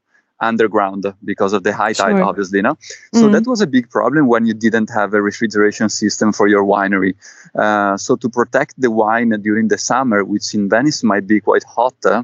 underground 0.40 1.06
because 1.25 1.52
of 1.52 1.62
the 1.62 1.73
high 1.73 1.92
tide, 1.92 2.16
sure. 2.16 2.23
obviously. 2.23 2.61
No? 2.62 2.76
So 3.14 3.23
mm-hmm. 3.23 3.32
that 3.32 3.46
was 3.46 3.61
a 3.61 3.66
big 3.66 3.88
problem 3.90 4.26
when 4.26 4.46
you 4.46 4.54
didn't 4.54 4.90
have 4.90 5.14
a 5.14 5.23
refrigeration 5.23 5.88
system 5.88 6.32
for 6.32 6.46
your 6.46 6.64
winery. 6.64 7.14
Uh, 7.54 7.96
so 7.96 8.16
to 8.16 8.28
protect 8.28 8.75
the 8.78 8.90
wine 8.90 9.30
during 9.40 9.68
the 9.68 9.78
summer, 9.78 10.25
which 10.25 10.54
in 10.54 10.68
Venice 10.68 11.02
might 11.02 11.26
be 11.26 11.40
quite 11.40 11.64
hot, 11.64 11.94
uh, 12.04 12.23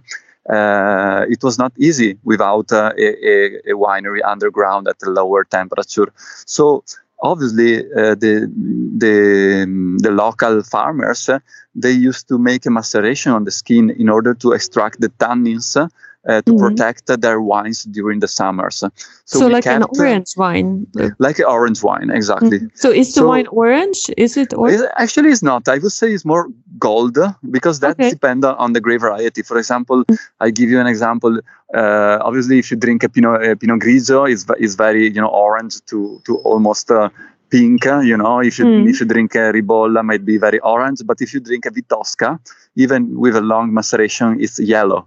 it 0.51 1.43
was 1.43 1.59
not 1.59 1.73
easy 1.79 2.19
without 2.25 2.73
uh, 2.73 2.93
a, 2.99 3.71
a, 3.71 3.75
winery 3.75 4.21
underground 4.25 4.89
at 4.89 4.97
a 5.05 5.11
lower 5.11 5.45
temperature. 5.45 6.13
So 6.47 6.85
obviously 7.23 7.79
uh, 7.79 8.15
the 8.15 8.51
the 8.97 9.17
the 10.03 10.11
local 10.11 10.63
farmers 10.63 11.29
uh, 11.29 11.39
they 11.75 11.93
used 11.93 12.29
to 12.29 12.39
make 12.39 12.67
a 12.67 12.71
maceration 12.71 13.33
on 13.33 13.45
the 13.45 13.51
skin 13.51 13.91
in 13.91 14.09
order 14.09 14.35
to 14.35 14.53
extract 14.53 15.01
the 15.01 15.09
tannins 15.09 15.77
uh, 16.29 16.43
to 16.43 16.53
mm-hmm. 16.53 16.67
protect 16.67 17.07
their 17.21 17.41
wines 17.41 17.85
during 17.85 18.21
the 18.21 18.29
summers. 18.29 18.77
So, 18.77 18.91
so 19.25 19.47
like 19.47 19.65
kept, 19.65 19.83
an 19.83 19.89
orange 19.99 20.37
wine, 20.37 20.87
like 21.19 21.39
an 21.39 21.47
orange 21.47 21.83
wine, 21.83 22.11
exactly. 22.11 22.59
Mm-hmm. 22.59 22.67
So 22.75 22.91
is 22.91 23.09
the 23.15 23.21
so, 23.21 23.29
wine 23.29 23.47
orange? 23.49 24.11
Is 24.17 24.37
it 24.37 24.55
orange? 24.55 24.83
actually, 24.97 25.31
it's 25.31 25.43
not. 25.43 25.69
I 25.69 25.79
would 25.79 25.93
say 25.93 26.13
it's 26.13 26.25
more 26.25 26.49
gold 26.79 27.19
because 27.51 27.81
that 27.81 27.93
okay. 27.93 28.11
depends 28.11 28.47
on 28.47 28.73
the 28.73 28.81
grape 28.81 29.01
variety. 29.01 29.43
For 29.43 29.59
example, 29.59 30.05
mm-hmm. 30.05 30.15
I 30.41 30.51
give 30.51 30.71
you 30.71 30.81
an 30.81 30.87
example. 30.87 31.41
Uh, 31.75 32.19
obviously, 32.21 32.59
if 32.59 32.71
you 32.71 32.77
drink 32.77 33.03
a 33.03 33.09
Pinot, 33.09 33.43
a 33.45 33.57
Pinot 33.57 33.81
Grigio, 33.81 34.31
it's, 34.31 34.47
it's 34.59 34.75
very 34.75 35.11
you 35.11 35.21
know 35.21 35.29
orange 35.29 35.85
to 35.87 36.21
to 36.27 36.39
almost 36.39 36.91
uh, 36.91 37.09
pink. 37.51 37.85
You 37.85 38.17
know, 38.17 38.41
if 38.41 38.59
you 38.59 38.67
mm. 38.67 38.89
if 38.89 39.01
you 39.01 39.07
drink 39.07 39.35
a 39.35 39.53
Ribolla, 39.53 40.05
might 40.05 40.25
be 40.25 40.39
very 40.39 40.61
orange. 40.61 41.01
But 41.05 41.21
if 41.21 41.35
you 41.35 41.41
drink 41.41 41.67
a 41.67 41.71
Vitovska, 41.71 42.39
even 42.77 43.19
with 43.19 43.37
a 43.37 43.41
long 43.41 43.73
maceration, 43.75 44.41
it's 44.41 44.61
yellow. 44.61 45.07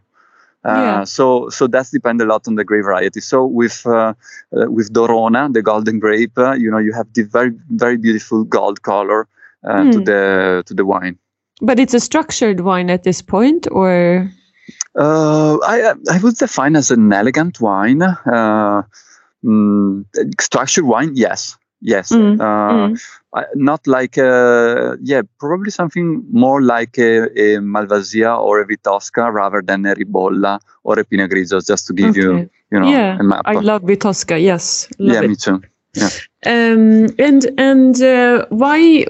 Uh, 0.65 0.73
yeah. 0.73 1.03
So 1.03 1.49
so 1.49 1.67
that's 1.67 1.91
depend 1.91 2.21
a 2.21 2.25
lot 2.25 2.47
on 2.47 2.55
the 2.55 2.63
grape 2.63 2.85
variety. 2.85 3.21
So 3.21 3.45
with 3.45 3.85
uh, 3.85 4.13
uh, 4.55 4.71
with 4.71 4.91
Dorona, 4.91 5.53
the 5.53 5.61
golden 5.61 5.99
grape, 5.99 6.37
uh, 6.37 6.53
you 6.53 6.71
know, 6.71 6.79
you 6.79 6.91
have 6.93 7.07
the 7.13 7.23
very 7.23 7.51
very 7.69 7.97
beautiful 7.97 8.43
gold 8.43 8.81
color 8.81 9.27
mm. 9.63 9.91
to 9.91 9.97
hmm. 9.99 10.03
the 10.03 10.63
to 10.65 10.73
the 10.73 10.85
wine. 10.85 11.19
But 11.61 11.79
it's 11.79 11.93
a 11.93 11.99
structured 11.99 12.61
wine 12.61 12.89
at 12.89 13.03
this 13.03 13.21
point, 13.21 13.67
or 13.71 14.31
uh, 14.97 15.57
I 15.63 15.93
I 16.11 16.17
would 16.23 16.35
define 16.35 16.75
as 16.75 16.89
an 16.89 17.13
elegant 17.13 17.61
wine. 17.61 18.01
Mm, 19.45 20.05
structured 20.41 20.85
wine, 20.85 21.11
yes. 21.13 21.55
Yes, 21.81 22.11
mm. 22.11 22.39
Uh, 22.39 22.89
mm. 22.89 23.45
not 23.55 23.85
like 23.85 24.17
uh, 24.17 24.95
yeah, 25.01 25.21
probably 25.39 25.71
something 25.71 26.23
more 26.31 26.61
like 26.61 26.97
a, 26.97 27.25
a, 27.39 27.59
Malvasia 27.59 28.39
or 28.39 28.61
a 28.61 28.67
Vitovska 28.67 29.31
rather 29.31 29.61
than 29.61 29.85
a 29.85 29.93
Ribolla 29.93 30.59
or 30.83 30.97
a 30.97 31.03
Pinot 31.03 31.29
Grigio, 31.29 31.65
just 31.65 31.85
to 31.87 31.93
give 31.93 32.11
okay. 32.11 32.21
you 32.21 32.49
you 32.71 32.79
know 32.79 32.89
yeah, 32.89 33.17
a 33.19 33.23
map. 33.23 33.41
I 33.45 33.53
love 33.53 33.83
Vitovska. 33.83 34.41
Yes, 34.41 34.87
love 34.99 35.15
yeah, 35.15 35.21
it. 35.21 35.29
me 35.29 35.35
too. 35.35 35.61
Yeah. 35.95 36.09
Um, 36.45 37.07
and 37.17 37.49
and 37.57 38.01
uh, 38.01 38.45
why 38.49 39.05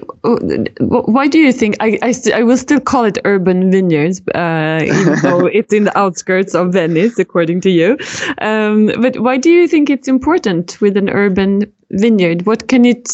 why 0.78 1.28
do 1.28 1.38
you 1.38 1.52
think 1.52 1.76
I 1.80 1.98
I, 2.00 2.12
st- 2.12 2.34
I 2.34 2.42
will 2.42 2.56
still 2.56 2.80
call 2.80 3.04
it 3.04 3.18
urban 3.24 3.70
vineyards, 3.70 4.22
uh, 4.34 4.80
even 4.82 5.18
though 5.22 5.46
it's 5.46 5.72
in 5.72 5.84
the 5.84 5.98
outskirts 5.98 6.54
of 6.54 6.72
Venice, 6.72 7.18
according 7.18 7.60
to 7.62 7.70
you. 7.70 7.98
Um, 8.38 8.92
but 9.00 9.20
why 9.20 9.36
do 9.36 9.50
you 9.50 9.68
think 9.68 9.90
it's 9.90 10.08
important 10.08 10.80
with 10.80 10.96
an 10.96 11.10
urban 11.10 11.72
vineyard? 11.90 12.46
What 12.46 12.68
can 12.68 12.84
it 12.84 13.08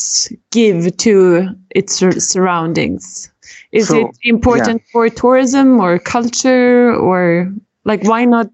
give 0.51 0.97
to 0.99 1.49
its 1.71 1.97
surroundings? 2.19 3.31
Is 3.73 3.89
so, 3.89 4.09
it 4.09 4.17
important 4.23 4.83
yeah. 4.83 4.93
for 4.93 5.09
tourism 5.09 5.81
or 5.81 5.99
culture 5.99 6.95
or 6.95 7.53
like 7.85 8.05
why 8.05 8.25
not 8.25 8.51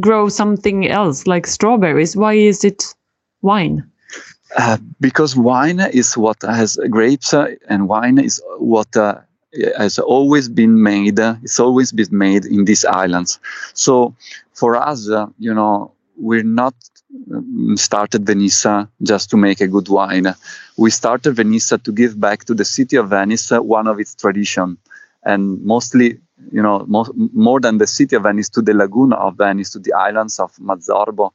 grow 0.00 0.28
something 0.28 0.88
else 0.88 1.26
like 1.26 1.46
strawberries? 1.46 2.16
Why 2.16 2.34
is 2.34 2.64
it 2.64 2.94
wine? 3.42 3.88
Uh, 4.56 4.78
because 5.00 5.36
wine 5.36 5.80
is 5.80 6.16
what 6.16 6.40
has 6.42 6.78
grapes, 6.88 7.34
uh, 7.34 7.48
and 7.68 7.88
wine 7.88 8.18
is 8.18 8.42
what 8.58 8.96
uh, 8.96 9.20
has 9.76 9.98
always 9.98 10.48
been 10.48 10.82
made. 10.82 11.18
it's 11.18 11.60
always 11.60 11.92
been 11.92 12.08
made 12.10 12.44
in 12.46 12.64
these 12.64 12.84
islands. 12.84 13.38
So 13.74 14.14
for 14.54 14.76
us, 14.76 15.10
uh, 15.10 15.26
you 15.38 15.52
know, 15.52 15.92
we're 16.16 16.42
not 16.42 16.74
started 17.76 18.24
Venissa 18.24 18.88
just 19.02 19.30
to 19.30 19.36
make 19.36 19.60
a 19.60 19.68
good 19.68 19.88
wine. 19.88 20.34
We 20.76 20.90
started 20.90 21.36
Venissa 21.36 21.82
to 21.82 21.92
give 21.92 22.18
back 22.20 22.44
to 22.44 22.54
the 22.54 22.64
city 22.64 22.96
of 22.96 23.10
Venice 23.10 23.50
one 23.50 23.86
of 23.86 24.00
its 24.00 24.14
tradition, 24.14 24.78
and 25.24 25.62
mostly, 25.64 26.18
you 26.52 26.62
know, 26.62 26.84
more, 26.86 27.06
more 27.32 27.60
than 27.60 27.78
the 27.78 27.86
city 27.86 28.16
of 28.16 28.24
Venice 28.24 28.48
to 28.50 28.62
the 28.62 28.74
lagoon 28.74 29.12
of 29.12 29.36
Venice, 29.36 29.70
to 29.70 29.78
the 29.78 29.92
islands 29.92 30.38
of 30.38 30.54
Mazzorbo, 30.56 31.30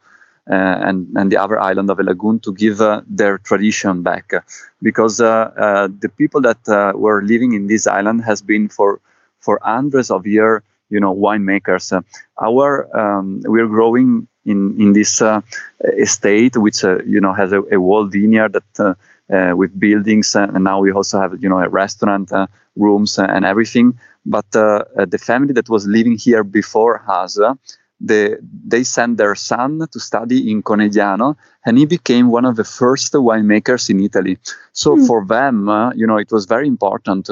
uh, 0.49 0.53
and, 0.53 1.07
and 1.15 1.31
the 1.31 1.37
other 1.37 1.59
island 1.59 1.89
of 1.89 1.99
a 1.99 2.03
lagoon 2.03 2.39
to 2.39 2.53
give 2.53 2.81
uh, 2.81 3.01
their 3.07 3.37
tradition 3.37 4.01
back. 4.01 4.31
Because 4.81 5.21
uh, 5.21 5.87
the 5.99 6.09
people 6.09 6.41
that 6.41 6.93
were 6.95 7.21
living 7.23 7.53
in 7.53 7.67
this 7.67 7.87
island 7.87 8.23
has 8.23 8.41
been 8.41 8.67
for 8.69 8.99
for 9.39 9.59
hundreds 9.63 10.11
of 10.11 10.27
years 10.27 10.61
you 10.89 10.99
know 10.99 11.15
winemakers. 11.15 11.91
Our 12.39 12.69
um, 12.95 13.41
we're 13.45 13.67
growing 13.67 14.27
in 14.45 14.79
in 14.79 14.93
this 14.93 15.21
estate 15.97 16.57
which 16.57 16.83
you 16.83 17.21
know 17.21 17.33
has 17.33 17.51
a, 17.51 17.61
a 17.71 17.79
wall 17.79 18.05
vineyard 18.05 18.53
that 18.53 18.97
uh, 19.31 19.55
with 19.55 19.79
buildings, 19.79 20.35
uh, 20.35 20.47
and 20.53 20.63
now 20.63 20.79
we 20.79 20.91
also 20.91 21.19
have 21.19 21.41
you 21.41 21.47
know 21.47 21.59
a 21.59 21.69
restaurant, 21.69 22.31
uh, 22.33 22.47
rooms, 22.75 23.17
and 23.17 23.45
everything. 23.45 23.97
But 24.25 24.51
the 24.51 25.19
family 25.23 25.53
that 25.53 25.69
was 25.69 25.87
living 25.87 26.17
here 26.17 26.43
before 26.43 27.01
us 27.07 27.39
the, 28.01 28.39
they 28.65 28.83
sent 28.83 29.17
their 29.17 29.35
son 29.35 29.87
to 29.91 29.99
study 29.99 30.51
in 30.51 30.63
Conegliano, 30.63 31.37
and 31.65 31.77
he 31.77 31.85
became 31.85 32.29
one 32.29 32.45
of 32.45 32.55
the 32.55 32.63
first 32.63 33.13
winemakers 33.13 33.89
in 33.89 33.99
Italy. 33.99 34.37
So 34.73 34.95
mm. 34.95 35.07
for 35.07 35.23
them, 35.25 35.69
uh, 35.69 35.93
you 35.93 36.07
know, 36.07 36.17
it 36.17 36.31
was 36.31 36.45
very 36.45 36.67
important 36.67 37.29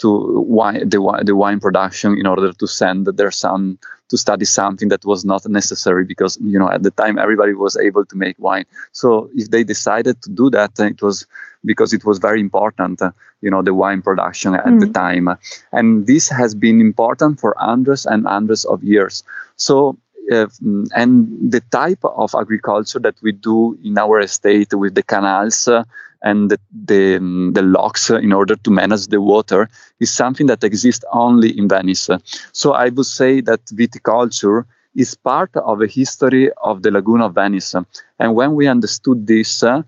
to 0.00 0.40
wine, 0.40 0.88
the, 0.88 1.22
the 1.24 1.36
wine 1.36 1.60
production 1.60 2.18
in 2.18 2.26
order 2.26 2.52
to 2.52 2.66
send 2.66 3.06
their 3.06 3.30
son 3.30 3.78
to 4.08 4.18
study 4.18 4.44
something 4.44 4.88
that 4.88 5.04
was 5.04 5.24
not 5.24 5.46
necessary 5.46 6.04
because 6.04 6.36
you 6.42 6.58
know 6.58 6.68
at 6.68 6.82
the 6.82 6.90
time 6.90 7.18
everybody 7.18 7.54
was 7.54 7.76
able 7.76 8.04
to 8.04 8.16
make 8.16 8.36
wine. 8.38 8.66
So 8.92 9.30
if 9.34 9.50
they 9.50 9.62
decided 9.62 10.20
to 10.22 10.30
do 10.30 10.50
that, 10.50 10.72
it 10.78 11.00
was 11.00 11.26
because 11.64 11.92
it 11.92 12.04
was 12.04 12.18
very 12.18 12.40
important, 12.40 13.02
uh, 13.02 13.12
you 13.42 13.50
know, 13.50 13.62
the 13.62 13.74
wine 13.74 14.02
production 14.02 14.54
at 14.54 14.64
mm. 14.64 14.80
the 14.80 14.88
time. 14.88 15.28
And 15.72 16.06
this 16.06 16.28
has 16.28 16.54
been 16.54 16.80
important 16.80 17.38
for 17.38 17.54
hundreds 17.58 18.06
and 18.06 18.26
hundreds 18.26 18.64
of 18.64 18.82
years. 18.82 19.22
So 19.56 19.98
uh, 20.32 20.46
and 20.94 21.52
the 21.52 21.60
type 21.70 21.98
of 22.04 22.34
agriculture 22.34 23.00
that 23.00 23.16
we 23.22 23.32
do 23.32 23.78
in 23.82 23.98
our 23.98 24.20
estate 24.20 24.72
with 24.72 24.94
the 24.94 25.02
canals 25.02 25.66
uh, 25.66 25.84
and 26.22 26.50
the, 26.50 26.58
the, 26.84 27.18
the, 27.52 27.62
locks 27.62 28.10
in 28.10 28.32
order 28.32 28.56
to 28.56 28.70
manage 28.70 29.06
the 29.06 29.20
water 29.20 29.68
is 30.00 30.10
something 30.10 30.46
that 30.46 30.62
exists 30.62 31.04
only 31.12 31.56
in 31.58 31.68
Venice. 31.68 32.10
So 32.52 32.72
I 32.72 32.90
would 32.90 33.06
say 33.06 33.40
that 33.42 33.64
viticulture 33.66 34.64
is 34.94 35.14
part 35.14 35.54
of 35.56 35.78
the 35.78 35.86
history 35.86 36.50
of 36.62 36.82
the 36.82 36.90
Lagoon 36.90 37.22
of 37.22 37.34
Venice. 37.34 37.74
And 38.18 38.34
when 38.34 38.54
we 38.54 38.66
understood 38.66 39.26
this, 39.26 39.62
uh, 39.62 39.82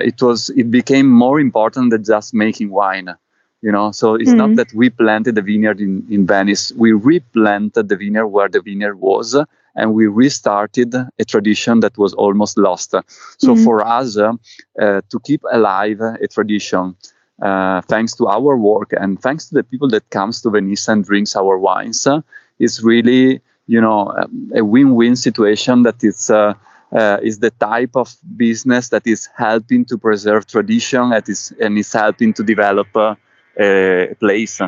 it 0.00 0.22
was 0.22 0.50
it 0.50 0.70
became 0.70 1.08
more 1.08 1.40
important 1.40 1.90
than 1.90 2.04
just 2.04 2.32
making 2.32 2.70
wine 2.70 3.14
you 3.60 3.72
know 3.72 3.90
so 3.90 4.14
it's 4.14 4.30
mm-hmm. 4.30 4.38
not 4.38 4.56
that 4.56 4.72
we 4.72 4.88
planted 4.88 5.34
the 5.34 5.42
vineyard 5.42 5.80
in, 5.80 6.06
in 6.10 6.26
venice 6.26 6.72
we 6.76 6.92
replanted 6.92 7.88
the 7.88 7.96
vineyard 7.96 8.28
where 8.28 8.48
the 8.48 8.62
vineyard 8.62 8.96
was 8.96 9.36
and 9.78 9.94
we 9.94 10.06
restarted 10.06 10.94
a 10.94 11.24
tradition 11.24 11.80
that 11.80 11.96
was 11.96 12.12
almost 12.14 12.58
lost 12.58 12.90
so 12.90 13.00
mm-hmm. 13.00 13.64
for 13.64 13.86
us 13.86 14.16
uh, 14.18 14.34
to 14.76 15.20
keep 15.24 15.42
alive 15.52 16.00
a 16.00 16.28
tradition 16.28 16.94
uh, 17.42 17.80
thanks 17.82 18.14
to 18.14 18.26
our 18.26 18.56
work 18.56 18.92
and 19.00 19.22
thanks 19.22 19.48
to 19.48 19.54
the 19.54 19.64
people 19.64 19.88
that 19.88 20.08
comes 20.10 20.42
to 20.42 20.50
venice 20.50 20.88
and 20.88 21.04
drinks 21.04 21.36
our 21.36 21.56
wines 21.56 22.06
uh, 22.06 22.20
is 22.58 22.82
really 22.82 23.40
you 23.66 23.80
know 23.80 24.12
a 24.54 24.64
win-win 24.64 25.14
situation 25.14 25.82
that 25.84 26.02
is 26.02 26.30
uh, 26.30 26.52
uh, 26.92 27.18
is 27.22 27.38
the 27.38 27.50
type 27.50 27.94
of 27.94 28.14
business 28.36 28.88
that 28.88 29.06
is 29.06 29.28
helping 29.36 29.84
to 29.84 29.98
preserve 29.98 30.46
tradition 30.46 31.12
and 31.12 31.28
is, 31.28 31.52
and 31.60 31.78
is 31.78 31.92
helping 31.92 32.32
to 32.32 32.42
develop 32.42 32.88
uh, 32.96 33.14
uh, 33.60 34.06
place. 34.20 34.60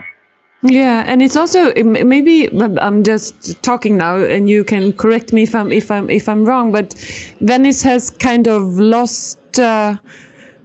Yeah, 0.62 1.04
and 1.06 1.22
it's 1.22 1.36
also 1.36 1.72
maybe 1.74 2.48
I'm 2.80 3.02
just 3.02 3.62
talking 3.62 3.96
now, 3.96 4.16
and 4.18 4.48
you 4.50 4.62
can 4.62 4.92
correct 4.92 5.32
me 5.32 5.44
if 5.44 5.54
I'm 5.54 5.72
if 5.72 5.90
I'm 5.90 6.10
if 6.10 6.28
I'm 6.28 6.44
wrong. 6.44 6.70
But 6.70 6.92
Venice 7.40 7.82
has 7.82 8.10
kind 8.10 8.46
of 8.46 8.78
lost 8.78 9.38
uh, 9.58 9.96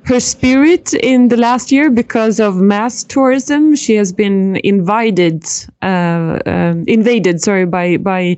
her 0.04 0.20
spirit 0.20 0.94
in 0.96 1.30
the 1.30 1.38
last 1.38 1.72
year 1.72 1.90
because 1.90 2.42
of 2.42 2.58
mass 2.58 3.06
tourism. 3.06 3.74
She 3.78 3.96
has 3.96 4.12
been 4.12 4.58
invited, 4.66 5.46
uh, 5.82 6.40
um, 6.46 6.84
invaded, 6.88 7.40
sorry, 7.42 7.66
by 7.66 7.96
by 7.96 8.36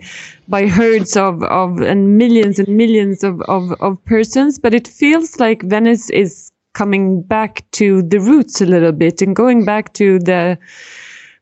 by 0.47 0.67
herds 0.67 1.17
of 1.17 1.41
of 1.41 1.81
and 1.81 2.19
millions 2.19 2.59
and 2.59 2.67
millions 2.67 3.23
of 3.23 3.41
of, 3.49 3.71
of 3.81 4.03
persons. 4.05 4.59
But 4.59 4.75
it 4.75 4.87
feels 4.87 5.39
like 5.39 5.63
Venice 5.63 6.11
is 6.11 6.51
coming 6.73 7.23
back 7.23 7.65
to 7.71 8.03
the 8.03 8.19
roots 8.19 8.61
a 8.61 8.65
little 8.67 8.91
bit 8.91 9.23
and 9.23 9.35
going 9.35 9.65
back 9.65 9.93
to 9.93 10.19
the 10.19 10.59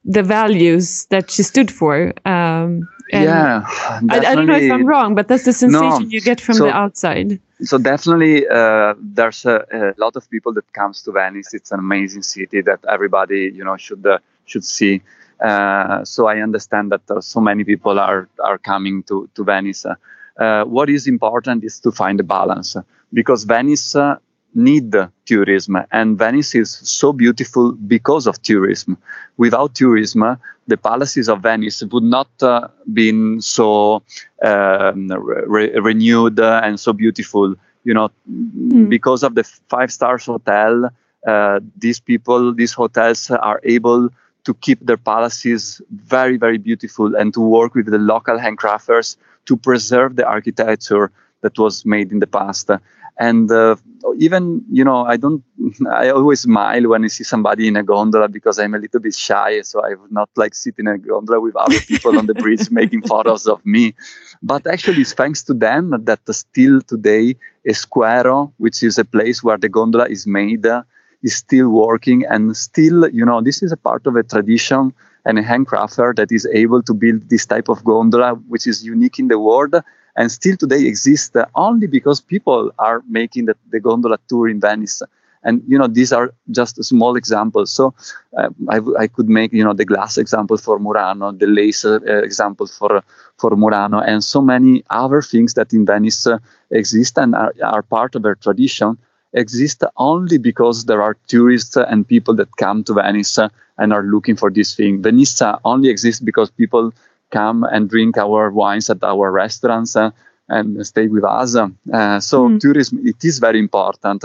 the 0.06 0.24
values 0.24 1.06
that 1.08 1.32
she 1.32 1.44
stood 1.44 1.72
for. 1.72 2.14
Um, 2.26 2.88
yeah, 3.12 3.64
I, 4.10 4.20
I, 4.20 4.36
don't 4.36 4.48
know 4.48 4.56
if 4.56 4.72
I'm 4.72 4.86
wrong, 4.86 5.14
but 5.16 5.28
that's 5.28 5.46
the 5.46 5.54
sensation 5.54 5.90
no, 5.90 6.00
you 6.00 6.22
get 6.22 6.42
from 6.42 6.56
so, 6.56 6.66
the 6.66 6.72
outside. 6.72 7.40
So 7.62 7.78
definitely, 7.78 8.48
uh, 8.48 8.96
there's 9.00 9.46
a, 9.46 9.66
a, 9.72 9.94
lot 9.98 10.16
of 10.16 10.30
people 10.30 10.54
that 10.54 10.72
comes 10.74 11.04
to 11.04 11.12
Venice. 11.12 11.54
It's 11.54 11.72
an 11.72 11.80
amazing 11.80 12.24
city 12.24 12.62
that 12.62 12.80
everybody 12.90 13.52
you 13.54 13.64
know 13.64 13.78
should 13.78 14.06
uh, 14.06 14.18
should 14.46 14.66
see. 14.66 15.02
Uh, 15.40 16.04
so 16.04 16.28
I 16.28 16.40
understand 16.40 16.92
that 16.92 17.10
uh, 17.10 17.22
so 17.22 17.40
many 17.40 17.64
people 17.64 18.00
are 18.00 18.28
are 18.44 18.58
coming 18.58 19.04
to 19.04 19.30
to 19.36 19.44
Venice. 19.44 19.86
Uh, 19.86 20.64
what 20.66 20.90
is 20.90 21.08
important 21.08 21.64
is 21.64 21.80
to 21.80 21.92
find 21.92 22.20
a 22.20 22.24
balance 22.24 22.76
because 23.14 23.44
Venice 23.44 23.96
uh, 23.96 24.18
need 24.56 24.96
tourism 25.26 25.78
and 25.92 26.18
Venice 26.18 26.56
is 26.56 26.72
so 26.72 27.12
beautiful 27.12 27.74
because 27.74 28.26
of 28.28 28.42
tourism. 28.42 28.98
Without 29.38 29.76
tourism, 29.76 30.38
the 30.68 30.78
palaces 30.78 31.30
of 31.30 31.42
Venice 31.42 31.84
would 31.92 32.04
not 32.04 32.30
uh, 32.42 32.68
been 32.94 33.42
so 33.42 34.02
um, 34.44 35.10
re- 35.10 35.78
renewed 35.80 36.40
and 36.40 36.80
so 36.80 36.94
beautiful. 36.94 37.56
You 37.84 37.94
know, 37.94 38.10
mm. 38.30 38.90
because 38.90 39.22
of 39.22 39.36
the 39.36 39.44
five 39.44 39.92
stars 39.92 40.26
hotel, 40.26 40.90
uh, 41.28 41.60
these 41.78 42.00
people, 42.00 42.54
these 42.54 42.74
hotels 42.74 43.30
are 43.30 43.60
able 43.64 44.10
to 44.46 44.54
keep 44.56 44.80
their 44.86 44.98
palaces 44.98 45.82
very, 45.92 46.38
very 46.38 46.58
beautiful 46.58 47.16
and 47.16 47.34
to 47.34 47.42
work 47.42 47.76
with 47.76 47.88
the 47.88 47.98
local 47.98 48.38
handcrafters 48.38 49.18
to 49.46 49.58
preserve 49.58 50.16
the 50.16 50.26
architecture 50.26 51.12
that 51.42 51.58
was 51.58 51.86
made 51.86 52.12
in 52.12 52.20
the 52.20 52.28
past 52.28 52.70
and 53.18 53.52
uh, 53.52 53.76
even 54.20 54.64
you 54.72 54.84
know 54.84 55.06
i 55.06 55.18
don't 55.18 55.44
i 55.92 56.10
always 56.10 56.42
smile 56.42 56.88
when 56.90 57.04
i 57.04 57.08
see 57.08 57.24
somebody 57.24 57.68
in 57.68 57.76
a 57.76 57.84
gondola 57.84 58.28
because 58.28 58.60
i'm 58.60 58.74
a 58.74 58.78
little 58.78 59.00
bit 59.00 59.16
shy 59.16 59.62
so 59.62 59.84
i 59.84 59.94
would 59.94 60.12
not 60.12 60.30
like 60.36 60.54
sit 60.54 60.76
in 60.78 60.88
a 60.88 60.98
gondola 60.98 61.40
with 61.40 61.56
other 61.56 61.80
people 61.82 62.18
on 62.18 62.26
the 62.26 62.34
bridge 62.34 62.70
making 62.82 63.02
photos 63.02 63.48
of 63.48 63.66
me. 63.66 63.94
But 64.42 64.68
actually 64.68 65.02
it's 65.02 65.14
thanks 65.14 65.44
to 65.44 65.54
them 65.54 65.94
that 66.06 66.20
still 66.32 66.82
today 66.82 67.36
Esquero 67.68 68.52
which 68.58 68.84
is 68.84 68.98
a 68.98 69.06
place 69.06 69.44
where 69.44 69.58
the 69.58 69.70
gondola 69.70 70.08
is 70.08 70.28
made 70.28 70.66
uh, 70.66 70.84
is 71.24 71.36
still 71.36 71.70
working. 71.70 72.26
And 72.26 72.56
still 72.56 73.10
you 73.10 73.26
know 73.26 73.42
this 73.42 73.64
is 73.64 73.72
a 73.72 73.78
part 73.78 74.06
of 74.08 74.16
a 74.16 74.24
tradition 74.24 74.94
and 75.26 75.40
a 75.40 75.44
handcrafter 75.44 76.16
that 76.16 76.32
is 76.32 76.48
able 76.54 76.84
to 76.84 76.94
build 76.94 77.30
this 77.30 77.46
type 77.46 77.70
of 77.70 77.84
gondola 77.84 78.36
which 78.48 78.68
is 78.68 78.86
unique 78.86 79.20
in 79.20 79.28
the 79.28 79.40
world 79.40 79.76
and 80.16 80.32
still 80.32 80.58
today 80.58 80.86
exist 80.86 81.36
only 81.56 81.88
because 81.88 82.22
people 82.22 82.72
are 82.80 83.04
making 83.10 83.46
the, 83.46 83.56
the 83.72 83.80
gondola 83.80 84.18
tour 84.28 84.48
in 84.48 84.60
Venice. 84.60 85.02
And 85.44 85.62
you 85.68 85.78
know 85.78 85.88
these 85.88 86.12
are 86.12 86.34
just 86.50 86.84
small 86.84 87.16
examples. 87.16 87.72
So 87.72 87.94
uh, 88.36 88.50
I, 88.70 88.80
I 88.98 89.08
could 89.08 89.30
make 89.30 89.54
you 89.54 89.64
know 89.64 89.74
the 89.74 89.86
glass 89.86 90.18
example 90.18 90.58
for 90.58 90.80
Murano, 90.80 91.32
the 91.32 91.46
lace 91.46 91.86
uh, 91.86 92.00
example 92.02 92.66
for 92.66 93.04
for 93.38 93.56
Murano, 93.56 94.00
and 94.00 94.24
so 94.24 94.42
many 94.42 94.84
other 94.90 95.22
things 95.22 95.54
that 95.54 95.72
in 95.72 95.86
Venice 95.86 96.26
uh, 96.26 96.40
exist 96.72 97.18
and 97.20 97.36
are, 97.36 97.54
are 97.64 97.84
part 97.84 98.16
of 98.16 98.26
our 98.26 98.36
tradition 98.36 98.98
exist 99.36 99.84
only 99.98 100.38
because 100.38 100.86
there 100.86 101.02
are 101.02 101.18
tourists 101.28 101.76
and 101.76 102.08
people 102.08 102.34
that 102.36 102.56
come 102.58 102.84
to 102.86 102.94
Venice 102.94 103.38
and 103.78 103.94
are 103.94 104.04
looking 104.04 104.36
for 104.36 104.50
this 104.50 104.74
thing. 104.76 105.02
Venice 105.02 105.42
only 105.64 105.90
exists 105.90 106.22
because 106.22 106.50
people 106.50 106.94
come 107.32 107.64
and 107.64 107.90
drink 107.90 108.18
our 108.18 108.52
wines 108.52 108.90
at 108.90 109.04
our 109.04 109.32
restaurants 109.32 109.96
uh, 109.96 110.12
and 110.50 110.86
stay 110.86 111.08
with 111.08 111.24
us. 111.24 111.56
Uh, 111.56 112.20
so 112.20 112.48
mm. 112.48 112.60
tourism, 112.60 113.00
it 113.06 113.24
is 113.24 113.40
very 113.40 113.60
important. 113.60 114.24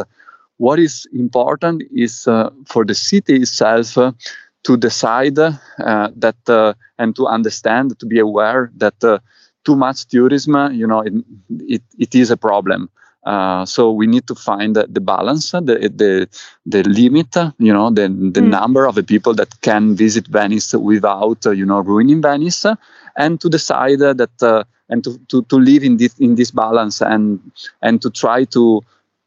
What 0.58 0.78
is 0.78 1.06
important 1.12 1.82
is 1.94 2.28
uh, 2.28 2.50
for 2.66 2.84
the 2.84 2.94
city 2.94 3.36
itself 3.36 3.94
to 4.62 4.76
decide 4.76 5.38
uh, 5.38 5.54
that 5.78 6.36
uh, 6.48 6.74
and 6.98 7.16
to 7.16 7.26
understand, 7.26 7.98
to 7.98 8.06
be 8.06 8.18
aware 8.18 8.70
that 8.76 9.20
too 9.64 9.76
much 9.76 10.06
tourism, 10.06 10.72
you 10.74 10.86
know, 10.86 11.00
it, 11.00 11.14
it, 11.48 11.82
it 11.98 12.14
is 12.14 12.30
a 12.30 12.36
problem. 12.36 12.90
Uh, 13.24 13.66
so 13.66 13.90
we 13.92 14.06
need 14.06 14.26
to 14.26 14.34
find 14.34 14.76
the, 14.76 14.86
the 14.88 15.00
balance, 15.00 15.50
the 15.50 15.60
the 15.94 16.28
the 16.64 16.82
limit, 16.84 17.36
you 17.58 17.72
know, 17.72 17.90
the 17.90 18.08
the 18.08 18.40
mm. 18.40 18.48
number 18.48 18.86
of 18.86 18.94
the 18.94 19.02
people 19.02 19.34
that 19.34 19.60
can 19.60 19.94
visit 19.94 20.26
Venice 20.28 20.72
without, 20.72 21.44
uh, 21.44 21.50
you 21.50 21.66
know, 21.66 21.80
ruining 21.80 22.22
Venice, 22.22 22.64
and 23.16 23.40
to 23.40 23.48
decide 23.50 23.98
that 23.98 24.42
uh, 24.42 24.64
and 24.88 25.04
to, 25.04 25.18
to, 25.28 25.42
to 25.44 25.56
live 25.56 25.84
in 25.84 25.98
this 25.98 26.18
in 26.18 26.34
this 26.34 26.50
balance 26.50 27.02
and 27.02 27.40
and 27.82 28.00
to 28.00 28.10
try 28.10 28.44
to 28.44 28.80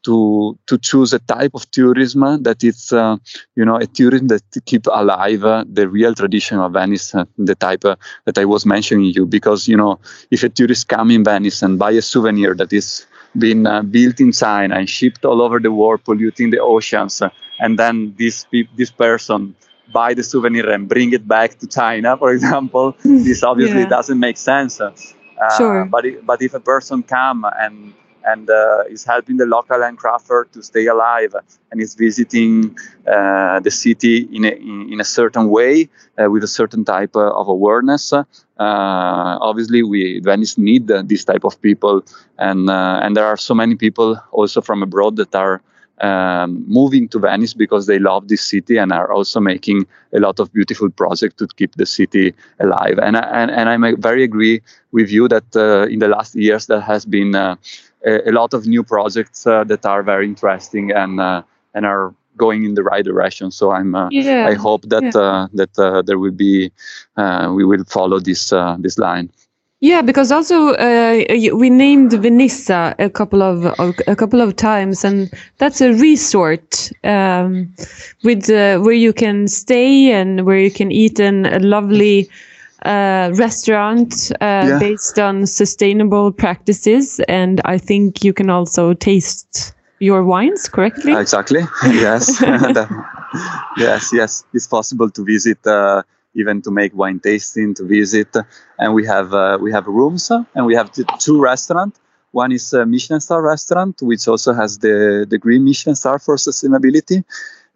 to 0.04 0.58
to 0.66 0.76
choose 0.78 1.12
a 1.12 1.18
type 1.20 1.52
of 1.54 1.70
tourism 1.70 2.42
that 2.42 2.62
is 2.62 2.92
uh, 2.92 3.16
you 3.56 3.64
know 3.64 3.76
a 3.76 3.86
tourism 3.86 4.26
that 4.26 4.42
keep 4.66 4.86
alive 4.88 5.44
uh, 5.44 5.64
the 5.66 5.88
real 5.88 6.14
tradition 6.14 6.58
of 6.58 6.72
Venice 6.72 7.14
uh, 7.14 7.24
the 7.38 7.54
type 7.54 7.82
that 7.82 8.36
I 8.36 8.44
was 8.44 8.66
mentioning 8.66 9.06
you 9.06 9.24
because 9.24 9.66
you 9.66 9.76
know 9.76 9.98
if 10.30 10.42
a 10.42 10.48
tourist 10.48 10.88
come 10.88 11.10
in 11.10 11.24
Venice 11.24 11.62
and 11.62 11.78
buy 11.78 11.92
a 11.92 12.02
souvenir 12.02 12.54
that 12.54 12.72
is 12.72 13.06
been 13.38 13.66
uh, 13.66 13.82
built 13.82 14.20
in 14.20 14.32
China 14.32 14.76
and 14.76 14.88
shipped 14.88 15.24
all 15.24 15.42
over 15.42 15.58
the 15.58 15.72
world, 15.72 16.04
polluting 16.04 16.50
the 16.50 16.60
oceans. 16.60 17.22
And 17.58 17.78
then 17.78 18.14
this 18.18 18.46
this 18.76 18.90
person 18.90 19.54
buy 19.92 20.14
the 20.14 20.22
souvenir 20.22 20.70
and 20.70 20.88
bring 20.88 21.12
it 21.12 21.26
back 21.26 21.58
to 21.58 21.66
China, 21.66 22.16
for 22.16 22.32
example. 22.38 22.96
this 23.02 23.42
obviously 23.42 23.80
yeah. 23.80 23.88
doesn't 23.88 24.18
make 24.18 24.36
sense. 24.36 24.80
Uh, 24.80 25.56
sure. 25.56 25.84
But 25.84 26.06
if, 26.06 26.26
but 26.26 26.42
if 26.42 26.54
a 26.54 26.60
person 26.60 27.02
come 27.02 27.44
and 27.44 27.92
and 28.24 28.50
uh, 28.50 28.84
is 28.88 29.04
helping 29.04 29.36
the 29.36 29.46
local 29.46 29.78
handcrafter 29.78 30.50
to 30.52 30.62
stay 30.62 30.86
alive 30.86 31.34
and 31.70 31.80
is 31.80 31.94
visiting 31.94 32.76
uh, 33.06 33.60
the 33.60 33.70
city 33.70 34.28
in 34.32 34.44
a, 34.44 34.50
in, 34.92 35.00
a 35.00 35.04
certain 35.04 35.48
way 35.48 35.88
uh, 36.18 36.30
with 36.30 36.42
a 36.42 36.48
certain 36.48 36.84
type 36.84 37.14
uh, 37.16 37.30
of 37.32 37.48
awareness. 37.48 38.12
Uh, 38.12 38.24
obviously, 38.58 39.82
we 39.82 40.20
Venice 40.20 40.56
need 40.56 40.86
this 40.86 41.24
type 41.24 41.44
of 41.44 41.60
people, 41.60 42.04
and 42.38 42.70
uh, 42.70 43.00
and 43.02 43.16
there 43.16 43.26
are 43.26 43.36
so 43.36 43.54
many 43.54 43.74
people 43.74 44.18
also 44.32 44.60
from 44.60 44.82
abroad 44.82 45.16
that 45.16 45.34
are 45.34 45.60
um, 46.00 46.64
moving 46.66 47.08
to 47.08 47.18
Venice 47.18 47.54
because 47.54 47.86
they 47.86 47.98
love 47.98 48.28
this 48.28 48.42
city 48.42 48.76
and 48.76 48.92
are 48.92 49.12
also 49.12 49.40
making 49.40 49.86
a 50.12 50.18
lot 50.18 50.40
of 50.40 50.52
beautiful 50.52 50.90
projects 50.90 51.36
to 51.36 51.46
keep 51.56 51.74
the 51.76 51.86
city 51.86 52.34
alive. 52.60 52.98
And 52.98 53.16
and 53.16 53.50
and 53.50 53.68
I 53.68 53.94
very 53.98 54.24
agree 54.24 54.62
with 54.92 55.10
you 55.10 55.28
that 55.28 55.56
uh, 55.56 55.86
in 55.88 55.98
the 56.00 56.08
last 56.08 56.34
years 56.34 56.66
there 56.66 56.80
has 56.80 57.04
been 57.04 57.34
uh, 57.34 57.56
a, 58.04 58.30
a, 58.30 58.32
lot 58.32 58.54
of 58.54 58.66
new 58.66 58.82
projects 58.82 59.46
uh, 59.46 59.64
that 59.64 59.84
are 59.86 60.02
very 60.02 60.26
interesting 60.26 60.90
and 60.92 61.20
uh, 61.20 61.42
and 61.74 61.86
are 61.86 62.14
going 62.36 62.64
in 62.64 62.74
the 62.74 62.82
right 62.82 63.04
direction. 63.04 63.50
So 63.50 63.70
I'm 63.70 63.94
uh, 63.94 64.08
yeah. 64.10 64.46
I 64.46 64.54
hope 64.54 64.82
that 64.88 65.02
yeah. 65.02 65.46
that 65.54 66.04
there 66.06 66.18
will 66.18 66.32
be 66.32 66.72
we 67.16 67.64
will 67.64 67.84
follow 67.84 68.18
this 68.20 68.52
this 68.78 68.98
line. 68.98 69.30
Yeah, 69.84 70.00
because 70.00 70.32
also 70.32 70.68
uh, 70.76 71.24
we 71.52 71.68
named 71.68 72.12
Venissa 72.12 72.94
a 72.98 73.10
couple 73.10 73.42
of 73.42 73.66
a 74.06 74.16
couple 74.16 74.40
of 74.40 74.56
times, 74.56 75.04
and 75.04 75.30
that's 75.58 75.82
a 75.82 75.92
resort 75.92 76.90
um, 77.04 77.74
with 78.22 78.48
uh, 78.48 78.78
where 78.78 78.94
you 78.94 79.12
can 79.12 79.46
stay 79.46 80.10
and 80.10 80.46
where 80.46 80.56
you 80.56 80.70
can 80.70 80.90
eat 80.90 81.20
in 81.20 81.44
a 81.44 81.58
lovely 81.58 82.30
uh, 82.82 83.30
restaurant 83.34 84.32
uh, 84.32 84.44
yeah. 84.44 84.78
based 84.78 85.18
on 85.18 85.46
sustainable 85.46 86.32
practices, 86.32 87.20
and 87.28 87.60
I 87.64 87.78
think 87.78 88.24
you 88.24 88.32
can 88.32 88.50
also 88.50 88.94
taste 88.94 89.74
your 90.00 90.22
wines 90.24 90.68
correctly. 90.68 91.12
Exactly. 91.12 91.62
Yes. 91.84 92.40
yes. 93.76 94.12
Yes. 94.12 94.44
It's 94.52 94.66
possible 94.66 95.10
to 95.10 95.24
visit 95.24 95.66
uh, 95.66 96.02
even 96.34 96.62
to 96.62 96.70
make 96.70 96.94
wine 96.94 97.20
tasting, 97.20 97.74
to 97.74 97.84
visit. 97.84 98.36
And 98.78 98.94
we 98.94 99.06
have 99.06 99.32
uh, 99.32 99.58
we 99.60 99.72
have 99.72 99.86
rooms 99.86 100.30
and 100.30 100.66
we 100.66 100.74
have 100.74 100.90
two 101.18 101.40
restaurants. 101.40 102.00
One 102.32 102.50
is 102.50 102.72
a 102.72 102.84
Michelin 102.84 103.20
star 103.20 103.40
restaurant, 103.40 104.02
which 104.02 104.26
also 104.26 104.52
has 104.52 104.78
the, 104.78 105.24
the 105.28 105.38
green 105.38 105.64
Michelin 105.64 105.94
star 105.94 106.18
for 106.18 106.34
sustainability, 106.34 107.24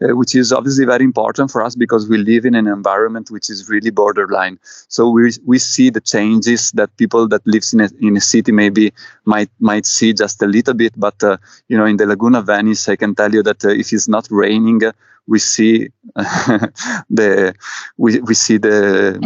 uh, 0.02 0.14
which 0.16 0.34
is 0.34 0.52
obviously 0.52 0.84
very 0.84 1.04
important 1.04 1.50
for 1.50 1.62
us 1.62 1.74
because 1.74 2.08
we 2.08 2.18
live 2.18 2.44
in 2.44 2.54
an 2.54 2.66
environment 2.66 3.30
which 3.30 3.50
is 3.50 3.68
really 3.68 3.90
borderline. 3.90 4.58
So 4.88 5.08
we 5.08 5.32
we 5.44 5.58
see 5.58 5.90
the 5.90 6.00
changes 6.00 6.70
that 6.72 6.96
people 6.96 7.28
that 7.28 7.46
lives 7.46 7.72
in 7.72 7.80
a, 7.80 7.88
in 8.00 8.16
a 8.16 8.20
city 8.20 8.52
maybe 8.52 8.92
might 9.24 9.50
might 9.60 9.86
see 9.86 10.12
just 10.12 10.42
a 10.42 10.46
little 10.46 10.74
bit, 10.74 10.94
but 10.96 11.22
uh, 11.24 11.36
you 11.68 11.76
know 11.76 11.84
in 11.84 11.96
the 11.96 12.06
Laguna 12.06 12.42
Venice, 12.42 12.88
I 12.88 12.96
can 12.96 13.14
tell 13.14 13.32
you 13.32 13.42
that 13.42 13.64
uh, 13.64 13.70
if 13.70 13.92
it's 13.92 14.08
not 14.08 14.28
raining, 14.30 14.82
we 15.28 15.38
see 15.38 15.88
the 17.10 17.54
we, 17.98 18.18
we 18.20 18.34
see 18.34 18.56
the 18.56 19.18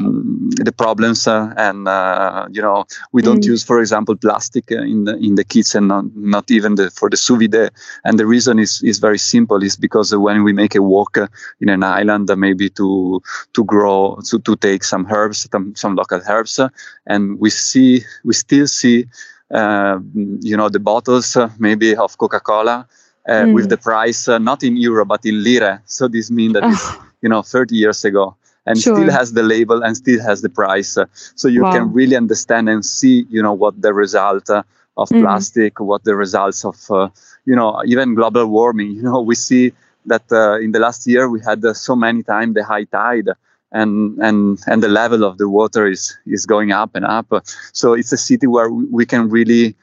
the 0.64 0.72
problems 0.72 1.26
uh, 1.26 1.54
and 1.56 1.88
uh, 1.88 2.46
you 2.50 2.60
know 2.60 2.84
we 3.12 3.22
don't 3.22 3.44
mm. 3.44 3.52
use 3.52 3.62
for 3.62 3.80
example 3.80 4.16
plastic 4.16 4.70
in 4.70 5.04
the 5.04 5.16
in 5.16 5.36
the 5.36 5.44
kitchen 5.44 5.86
not, 5.86 6.04
not 6.16 6.50
even 6.50 6.74
the, 6.74 6.90
for 6.90 7.08
the 7.08 7.16
sous 7.16 7.38
vide 7.38 7.70
and 8.04 8.18
the 8.18 8.26
reason 8.26 8.58
is 8.58 8.82
is 8.82 8.98
very 8.98 9.18
simple 9.18 9.62
is 9.62 9.76
because 9.76 10.14
when 10.14 10.42
we 10.42 10.52
make 10.52 10.74
a 10.74 10.82
walk 10.82 11.16
in 11.60 11.68
an 11.68 11.82
island 11.84 12.28
maybe 12.36 12.68
to 12.68 13.22
to 13.54 13.64
grow 13.64 14.18
to, 14.28 14.38
to 14.40 14.56
take 14.56 14.82
some 14.82 15.06
herbs 15.10 15.48
some, 15.52 15.74
some 15.76 15.94
local 15.94 16.20
herbs 16.28 16.58
and 17.06 17.38
we 17.38 17.48
see 17.48 18.02
we 18.24 18.34
still 18.34 18.66
see 18.66 19.06
uh, 19.54 19.98
you 20.40 20.56
know 20.56 20.68
the 20.68 20.80
bottles 20.80 21.36
maybe 21.58 21.94
of 21.94 22.18
coca-cola 22.18 22.76
uh, 22.80 23.01
mm. 23.38 23.46
with 23.50 23.68
the 23.68 23.76
price 23.76 24.28
uh, 24.28 24.38
not 24.38 24.62
in 24.62 24.76
euro 24.76 25.04
but 25.04 25.24
in 25.24 25.42
lira. 25.42 25.82
So 25.86 26.08
this 26.08 26.30
means 26.30 26.54
that 26.54 26.66
it's, 26.66 26.94
you 27.20 27.28
know 27.28 27.42
30 27.42 27.76
years 27.76 28.04
ago. 28.04 28.36
and 28.66 28.82
Sure. 28.82 28.94
still 28.94 29.10
has 29.10 29.32
the 29.32 29.42
label 29.42 29.82
and 29.82 29.96
still 29.96 30.20
has 30.22 30.42
the 30.42 30.48
price. 30.48 30.96
Uh, 30.96 31.06
so 31.34 31.48
you 31.48 31.64
Wow. 31.64 31.70
can 31.74 31.92
really 31.92 32.16
understand 32.16 32.68
and 32.68 32.84
see, 32.84 33.26
you 33.28 33.42
know, 33.42 33.52
what 33.52 33.74
the 33.80 33.92
result 33.92 34.48
uh, 34.50 34.62
of 34.96 35.08
Mm. 35.10 35.20
plastic, 35.22 35.80
what 35.80 36.04
the 36.04 36.14
results 36.14 36.64
of, 36.64 36.76
uh, 36.90 37.08
you 37.44 37.54
know, 37.56 37.82
even 37.86 38.14
global 38.14 38.46
warming. 38.46 38.90
You 38.96 39.02
know, 39.02 39.20
we 39.20 39.34
see 39.34 39.72
that 40.06 40.24
uh, 40.30 40.58
in 40.64 40.72
the 40.72 40.78
last 40.78 41.06
year 41.06 41.28
we 41.28 41.40
had 41.40 41.64
uh, 41.64 41.72
so 41.74 41.94
many 41.96 42.22
times 42.22 42.54
the 42.54 42.64
high 42.64 42.84
tide. 42.84 43.28
And, 43.72 44.18
and 44.18 44.58
and 44.66 44.82
the 44.82 44.88
level 44.88 45.24
of 45.24 45.38
the 45.38 45.48
water 45.48 45.86
is 45.86 46.16
is 46.26 46.46
going 46.46 46.72
up 46.72 46.90
and 46.94 47.04
up. 47.04 47.28
So 47.72 47.94
it's 47.94 48.12
a 48.12 48.16
city 48.16 48.46
where 48.46 48.70
we 48.70 49.04
can 49.06 49.28
really 49.28 49.76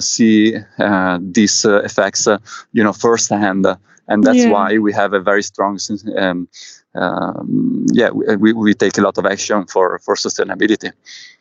see 0.00 0.56
uh, 0.78 1.18
these 1.20 1.64
uh, 1.64 1.82
effects, 1.82 2.26
uh, 2.26 2.38
you 2.72 2.82
know, 2.82 2.92
firsthand, 2.92 3.66
and 4.08 4.24
that's 4.24 4.46
Yeah. 4.46 4.48
why 4.48 4.78
we 4.78 4.92
have 4.92 5.12
a 5.12 5.20
very 5.20 5.42
strong, 5.42 5.78
um, 6.16 6.48
um, 6.94 7.86
yeah, 7.92 8.10
we, 8.10 8.36
we, 8.36 8.52
we 8.52 8.74
take 8.74 8.98
a 8.98 9.02
lot 9.02 9.18
of 9.18 9.26
action 9.26 9.66
for 9.66 9.98
for 10.04 10.14
sustainability. 10.16 10.90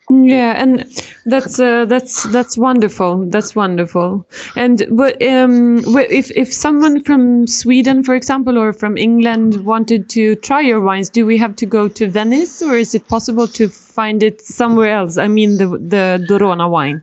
Yeah, 0.09 0.53
and 0.61 0.85
that's 1.25 1.59
uh, 1.59 1.85
that's 1.85 2.23
that's 2.23 2.57
wonderful. 2.57 3.25
That's 3.29 3.55
wonderful. 3.55 4.25
And 4.55 4.85
but 4.91 5.19
um, 5.23 5.79
if 6.09 6.29
if 6.31 6.53
someone 6.53 7.03
from 7.03 7.47
Sweden, 7.47 8.03
for 8.03 8.13
example, 8.15 8.57
or 8.57 8.71
from 8.73 8.97
England 8.97 9.65
wanted 9.65 10.09
to 10.09 10.35
try 10.35 10.61
your 10.61 10.79
wines, 10.79 11.09
do 11.09 11.25
we 11.25 11.37
have 11.37 11.55
to 11.55 11.65
go 11.65 11.87
to 11.87 12.07
Venice, 12.07 12.61
or 12.61 12.77
is 12.77 12.93
it 12.93 13.07
possible 13.07 13.47
to 13.47 13.67
find 13.67 14.21
it 14.21 14.41
somewhere 14.41 14.91
else? 14.91 15.17
I 15.17 15.27
mean, 15.27 15.57
the 15.57 15.67
the 15.69 16.23
Dorona 16.27 16.69
wine. 16.69 17.01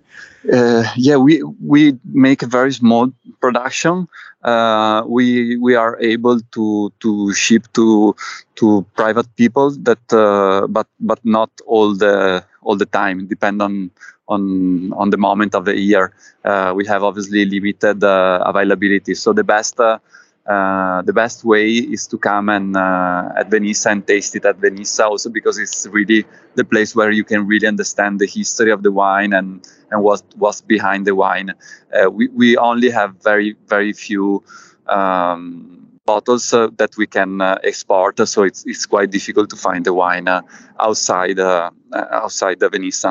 Uh, 0.50 0.82
yeah, 0.96 1.16
we 1.16 1.42
we 1.62 1.98
make 2.04 2.42
a 2.42 2.46
very 2.46 2.72
small 2.72 3.12
production. 3.40 4.08
Uh, 4.42 5.02
we 5.06 5.56
we 5.58 5.74
are 5.76 5.96
able 6.00 6.40
to 6.50 6.92
to 6.98 7.32
ship 7.34 7.66
to 7.74 8.14
to 8.56 8.84
private 8.96 9.28
people 9.36 9.70
that, 9.86 10.02
uh, 10.12 10.66
but 10.66 10.88
but 10.98 11.20
not 11.24 11.50
all 11.66 11.94
the 11.94 12.44
all 12.62 12.74
the 12.76 12.86
time. 12.86 13.26
Depend 13.28 13.62
on 13.62 13.90
on 14.26 14.92
on 14.94 15.10
the 15.10 15.16
moment 15.16 15.54
of 15.54 15.64
the 15.64 15.78
year. 15.78 16.12
Uh, 16.44 16.72
we 16.74 16.84
have 16.86 17.04
obviously 17.04 17.44
limited 17.44 18.02
uh, 18.02 18.42
availability. 18.44 19.14
So 19.14 19.32
the 19.32 19.44
best. 19.44 19.78
Uh, 19.78 19.98
uh, 20.46 21.02
the 21.02 21.12
best 21.12 21.44
way 21.44 21.70
is 21.70 22.06
to 22.08 22.18
come 22.18 22.48
and 22.48 22.76
uh, 22.76 23.28
at 23.36 23.48
Venice 23.48 23.86
and 23.86 24.04
taste 24.06 24.34
it 24.34 24.44
at 24.44 24.56
Venice 24.56 24.98
also 24.98 25.30
because 25.30 25.56
it's 25.56 25.86
really 25.92 26.24
the 26.56 26.64
place 26.64 26.96
where 26.96 27.12
you 27.12 27.22
can 27.22 27.46
really 27.46 27.66
understand 27.68 28.18
the 28.18 28.26
history 28.26 28.72
of 28.72 28.82
the 28.82 28.90
wine 28.90 29.32
and 29.32 29.64
and 29.92 30.02
what 30.02 30.22
what's 30.36 30.60
behind 30.60 31.06
the 31.06 31.14
wine. 31.14 31.54
Uh, 31.92 32.10
we 32.10 32.28
we 32.28 32.56
only 32.56 32.90
have 32.90 33.22
very 33.22 33.54
very 33.68 33.92
few 33.92 34.42
um, 34.88 35.86
bottles 36.06 36.52
uh, 36.52 36.68
that 36.78 36.96
we 36.96 37.06
can 37.06 37.40
uh, 37.40 37.58
export, 37.62 38.26
so 38.28 38.42
it's 38.42 38.64
it's 38.66 38.86
quite 38.86 39.10
difficult 39.10 39.50
to 39.50 39.56
find 39.56 39.84
the 39.84 39.92
wine 39.92 40.26
uh, 40.28 40.40
outside 40.80 41.38
uh, 41.38 41.70
uh, 41.92 42.06
outside 42.10 42.58
the 42.58 42.68
Venice. 42.68 43.04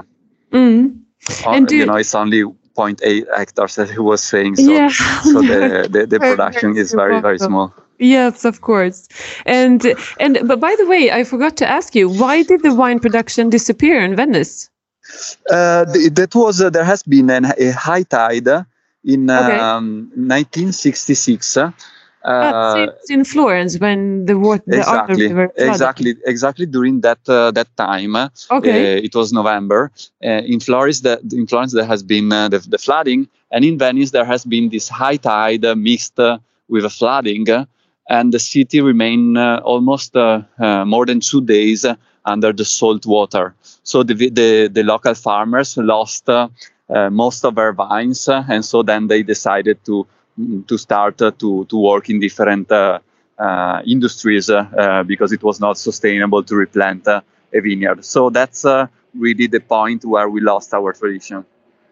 Mm. 0.51 0.99
And 1.47 1.67
do- 1.67 1.77
you 1.77 1.85
know, 1.85 1.95
it's 1.95 2.15
only 2.15 2.43
0.8 2.43 3.25
hectares 3.37 3.77
as 3.77 3.91
he 3.91 3.99
was 3.99 4.23
saying. 4.23 4.55
So, 4.55 4.71
yeah. 4.71 4.89
so 4.89 5.41
the, 5.41 5.87
the, 5.91 6.07
the 6.07 6.19
production 6.19 6.75
is 6.75 6.93
very 6.93 7.21
very 7.21 7.37
small. 7.37 7.69
small. 7.69 7.85
Yes, 7.99 8.45
of 8.45 8.61
course. 8.61 9.07
And 9.45 9.93
and 10.19 10.39
but 10.45 10.59
by 10.59 10.75
the 10.79 10.87
way, 10.87 11.11
I 11.11 11.23
forgot 11.23 11.55
to 11.57 11.69
ask 11.69 11.93
you, 11.93 12.09
why 12.09 12.41
did 12.41 12.63
the 12.63 12.73
wine 12.73 12.99
production 12.99 13.51
disappear 13.51 14.01
in 14.01 14.15
Venice? 14.15 14.70
Uh, 15.49 15.85
th- 15.85 16.13
that 16.13 16.33
was 16.35 16.61
uh, 16.61 16.69
there 16.69 16.83
has 16.83 17.03
been 17.03 17.29
an, 17.29 17.45
a 17.57 17.71
high 17.71 18.03
tide 18.03 18.47
in 19.03 19.29
Okay. 19.35 19.67
um, 19.67 20.11
1966. 20.15 21.57
Uh, 21.57 21.71
Ah, 22.41 22.73
it's 22.75 23.09
in 23.09 23.23
Florence 23.23 23.79
when 23.79 24.25
the 24.25 24.37
water, 24.37 24.63
the 25.07 25.17
exactly, 25.17 25.35
River 25.35 25.51
exactly, 25.55 26.15
exactly 26.25 26.65
during 26.65 27.01
that 27.01 27.19
uh, 27.27 27.51
that 27.51 27.67
time. 27.77 28.15
uh, 28.15 28.27
Okay. 28.51 28.87
it 29.07 29.13
was 29.15 29.31
November. 29.31 29.91
Uh, 30.23 30.41
in 30.53 30.59
Florence, 30.59 31.01
the, 31.01 31.19
in 31.31 31.47
Florence 31.47 31.73
there 31.73 31.85
has 31.85 32.03
been 32.03 32.31
uh, 32.31 32.47
the, 32.49 32.59
the 32.59 32.77
flooding, 32.77 33.27
and 33.51 33.63
in 33.65 33.77
Venice 33.77 34.11
there 34.11 34.25
has 34.25 34.45
been 34.45 34.69
this 34.69 34.87
high 34.89 35.17
tide 35.17 35.65
uh, 35.65 35.75
mixed 35.75 36.19
uh, 36.19 36.37
with 36.69 36.85
a 36.85 36.89
flooding, 36.89 37.49
uh, 37.49 37.65
and 38.09 38.33
the 38.33 38.39
city 38.39 38.81
remained 38.81 39.37
uh, 39.37 39.61
almost 39.63 40.15
uh, 40.15 40.41
uh, 40.59 40.85
more 40.85 41.05
than 41.05 41.19
two 41.19 41.41
days 41.41 41.85
uh, 41.85 41.95
under 42.25 42.51
the 42.53 42.65
salt 42.65 43.05
water. 43.05 43.53
So 43.83 44.03
the 44.03 44.13
the, 44.29 44.67
the 44.71 44.83
local 44.83 45.13
farmers 45.15 45.77
lost 45.77 46.29
uh, 46.29 46.49
uh, 46.89 47.09
most 47.09 47.45
of 47.45 47.55
their 47.55 47.73
vines, 47.73 48.27
uh, 48.27 48.43
and 48.49 48.63
so 48.63 48.83
then 48.83 49.07
they 49.07 49.23
decided 49.23 49.83
to 49.85 50.05
to 50.67 50.77
start 50.77 51.21
uh, 51.21 51.31
to 51.39 51.65
to 51.65 51.77
work 51.77 52.09
in 52.09 52.19
different. 52.19 52.71
Uh, 52.71 52.99
uh, 53.39 53.81
industries 53.87 54.51
because 55.07 55.31
it 55.31 55.41
was 55.41 55.59
not 55.59 55.75
sustainable 55.75 56.43
to 56.43 56.55
replant 56.55 57.07
a 57.07 57.23
vineyard. 57.51 58.05
So 58.05 58.29
that's 58.29 58.63
really 59.15 59.47
the 59.47 59.59
point 59.59 60.05
where 60.05 60.29
we 60.29 60.41
lost 60.41 60.73
our 60.75 60.93
tradition. 60.93 61.43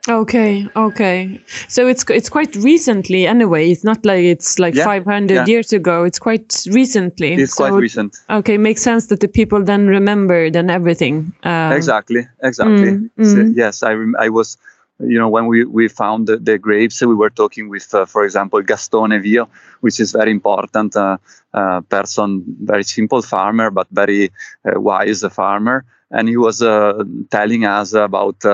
Okay, 0.07 0.65
okay. 0.75 1.39
So 1.67 1.88
it's 1.88 2.03
it's 2.09 2.29
quite 2.29 2.55
recently 2.55 3.27
anyway. 3.27 3.69
It's 3.69 3.83
not 3.83 4.05
like 4.05 4.23
it's 4.23 4.57
like 4.57 4.73
Yeah, 4.73 4.85
500 4.85 5.33
yeah. 5.35 5.45
years 5.45 5.73
ago. 5.73 6.03
It's 6.03 6.19
quite 6.19 6.65
recently. 6.71 7.33
It's 7.33 7.55
so, 7.55 7.67
quite 7.67 7.79
recent. 7.79 8.17
Okay, 8.29 8.57
makes 8.57 8.81
sense 8.81 9.07
that 9.07 9.19
the 9.19 9.27
people 9.27 9.63
then 9.63 9.88
remembered 9.88 10.55
and 10.55 10.71
everything. 10.71 11.33
Um, 11.43 11.73
exactly, 11.73 12.27
exactly. 12.41 12.91
mm, 12.91 13.09
So, 13.17 13.38
mm. 13.38 13.53
yes, 13.55 13.83
I 13.83 13.91
rem- 13.93 14.15
I 14.17 14.29
was, 14.29 14.57
you 14.99 15.19
know, 15.19 15.27
when 15.27 15.47
we 15.47 15.65
we 15.65 15.89
found 15.89 16.27
the, 16.27 16.38
the 16.38 16.57
grapes, 16.57 17.01
we 17.01 17.13
were 17.15 17.29
talking 17.29 17.69
with, 17.69 17.93
uh, 17.93 18.05
for 18.05 18.23
example, 18.23 18.62
Gaston 18.62 19.12
Evio, 19.12 19.47
which 19.81 19.99
is 19.99 20.13
very 20.13 20.31
important 20.31 20.95
uh, 20.95 21.17
uh, 21.53 21.81
person, 21.81 22.43
very 22.63 22.83
simple 22.83 23.21
farmer, 23.21 23.69
but 23.69 23.88
very 23.91 24.31
uh, 24.65 24.79
wise 24.79 25.23
farmer, 25.33 25.83
and 26.09 26.29
he 26.29 26.38
was 26.38 26.62
uh, 26.62 27.03
telling 27.29 27.65
us 27.65 27.93
about. 27.93 28.45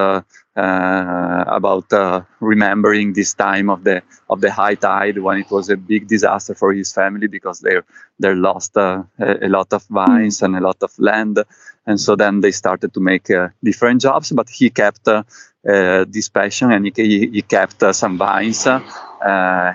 Uh, 0.56 1.44
about 1.48 1.91
uh, 1.94 2.22
remembering 2.39 3.13
this 3.13 3.34
time 3.34 3.70
of 3.70 3.84
the 3.84 4.02
of 4.30 4.39
the 4.41 4.52
high 4.52 4.76
tide 4.76 5.18
when 5.20 5.38
it 5.39 5.52
was 5.52 5.70
a 5.70 5.76
big 5.78 6.08
disaster 6.08 6.56
for 6.56 6.74
his 6.74 6.94
family 6.94 7.28
because 7.28 7.60
they 7.60 7.76
they 8.20 8.34
lost 8.34 8.78
uh, 8.78 9.04
a, 9.20 9.48
a 9.48 9.50
lot 9.50 9.74
of 9.74 9.84
vines 9.88 10.41
and 10.41 10.56
a 10.56 10.62
lot 10.62 10.78
of 10.82 10.91
land. 10.98 11.39
And 11.86 12.00
so 12.00 12.15
then 12.15 12.41
they 12.41 12.52
started 12.52 12.94
to 12.94 13.00
make 13.00 13.30
uh, 13.30 13.50
different 13.63 14.02
jobs 14.02 14.32
but 14.32 14.50
he 14.50 14.70
kept 14.70 15.08
uh, 15.08 15.24
uh, 15.68 16.06
this 16.08 16.30
passion 16.30 16.72
and 16.72 16.86
he, 16.96 17.28
he 17.28 17.41
kept 17.41 17.84
uh, 17.84 17.94
some 17.94 18.18
vines 18.18 18.65
uh, 18.68 18.80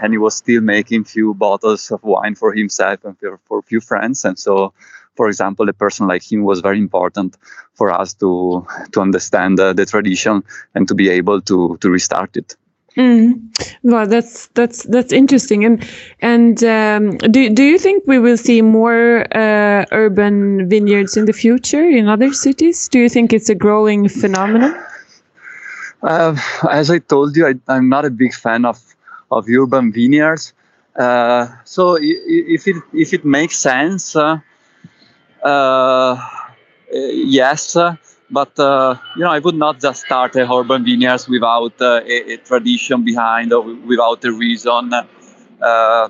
and 0.03 0.13
he 0.13 0.19
was 0.19 0.37
still 0.37 0.61
making 0.61 1.05
few 1.05 1.35
bottles 1.35 1.91
of 1.91 2.03
wine 2.03 2.35
for 2.35 2.53
himself 2.55 3.05
and 3.05 3.19
for, 3.19 3.39
for 3.47 3.59
a 3.59 3.63
few 3.63 3.81
friends. 3.81 4.25
And 4.25 4.39
so 4.39 4.73
for 5.17 5.29
example 5.29 5.69
a 5.69 5.73
person 5.73 6.07
like 6.07 6.23
him 6.31 6.43
was 6.43 6.61
very 6.61 6.79
important 6.79 7.37
for 7.75 7.91
us 7.91 8.15
to 8.15 8.67
to 8.93 9.01
understand 9.01 9.59
uh, 9.61 9.73
the 9.73 9.87
tradition 9.87 10.43
and 10.75 10.89
to 10.89 10.95
be 10.95 11.09
able 11.09 11.41
to 11.41 11.77
to 11.81 11.91
restart 11.91 12.37
it 12.37 12.57
Mm. 12.97 13.39
Well, 13.85 14.07
that's 14.07 14.49
that's 14.49 14.83
that's 14.85 15.13
interesting. 15.13 15.65
And 15.65 15.89
and 16.21 16.63
um, 16.65 17.17
do 17.19 17.49
do 17.49 17.63
you 17.63 17.79
think 17.79 18.03
we 18.07 18.19
will 18.19 18.37
see 18.37 18.63
more 18.63 19.27
uh, 19.33 19.85
urban 19.93 20.69
vineyards 20.69 21.17
in 21.17 21.27
the 21.27 21.33
future 21.33 21.89
in 21.89 22.09
other 22.09 22.33
cities? 22.33 22.89
Do 22.89 22.99
you 22.99 23.09
think 23.09 23.33
it's 23.33 23.49
a 23.49 23.55
growing 23.55 24.09
phenomenon? 24.09 24.75
Uh, 26.03 26.35
as 26.71 26.91
I 26.91 26.99
told 26.99 27.37
you, 27.37 27.47
I, 27.47 27.55
I'm 27.69 27.89
not 27.89 28.05
a 28.05 28.11
big 28.11 28.35
fan 28.35 28.65
of, 28.65 28.81
of 29.31 29.47
urban 29.49 29.93
vineyards. 29.93 30.53
Uh, 30.97 31.47
so 31.65 31.97
if 32.01 32.67
it 32.67 32.77
if 32.93 33.15
it 33.15 33.25
makes 33.25 33.57
sense, 33.57 34.17
uh, 34.17 34.39
yes. 35.45 37.77
uh, 37.77 37.97
But 38.31 38.59
uh, 38.59 38.97
you 39.17 39.25
know, 39.25 39.31
I 39.31 39.39
would 39.41 39.57
not 39.57 39.81
just 39.81 40.05
start 40.07 40.37
a 40.37 40.51
urban 40.51 40.85
vineyards 40.85 41.29
without 41.29 41.81
uh, 41.81 42.01
a, 42.07 42.35
a 42.35 42.37
tradition 42.39 43.05
behind 43.05 43.53
or 43.53 43.63
without 43.63 44.25
a 44.25 44.33
reason. 44.33 44.93
Uh, 44.93 46.09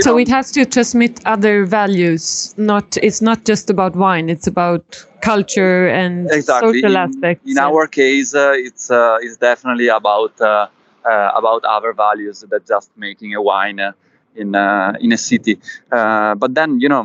so 0.00 0.12
know, 0.12 0.18
it 0.18 0.28
has 0.28 0.50
to 0.52 0.64
transmit 0.64 1.20
other 1.26 1.64
values. 1.64 2.54
Not 2.56 2.96
it's 3.02 3.20
not 3.20 3.44
just 3.44 3.70
about 3.70 3.96
wine. 3.96 4.28
It's 4.28 4.46
about 4.46 5.04
culture 5.20 5.88
and 5.88 6.30
exactly 6.30 6.80
social 6.80 6.96
in, 6.96 6.96
aspects. 6.96 7.50
in 7.50 7.58
our 7.58 7.86
case 7.86 8.34
uh, 8.34 8.52
it's 8.54 8.90
uh, 8.90 9.18
it's 9.20 9.36
definitely 9.36 9.88
about 9.88 10.40
uh, 10.40 10.68
uh, 11.04 11.32
about 11.34 11.64
other 11.64 11.92
values 11.92 12.44
than 12.48 12.60
just 12.66 12.90
making 12.96 13.34
a 13.34 13.42
wine 13.42 13.80
uh, 13.80 13.92
in 14.40 14.54
uh, 14.54 14.92
in 15.00 15.12
a 15.12 15.18
city 15.18 15.54
uh, 15.92 16.34
but 16.34 16.54
then 16.54 16.80
you 16.80 16.88
know 16.88 17.04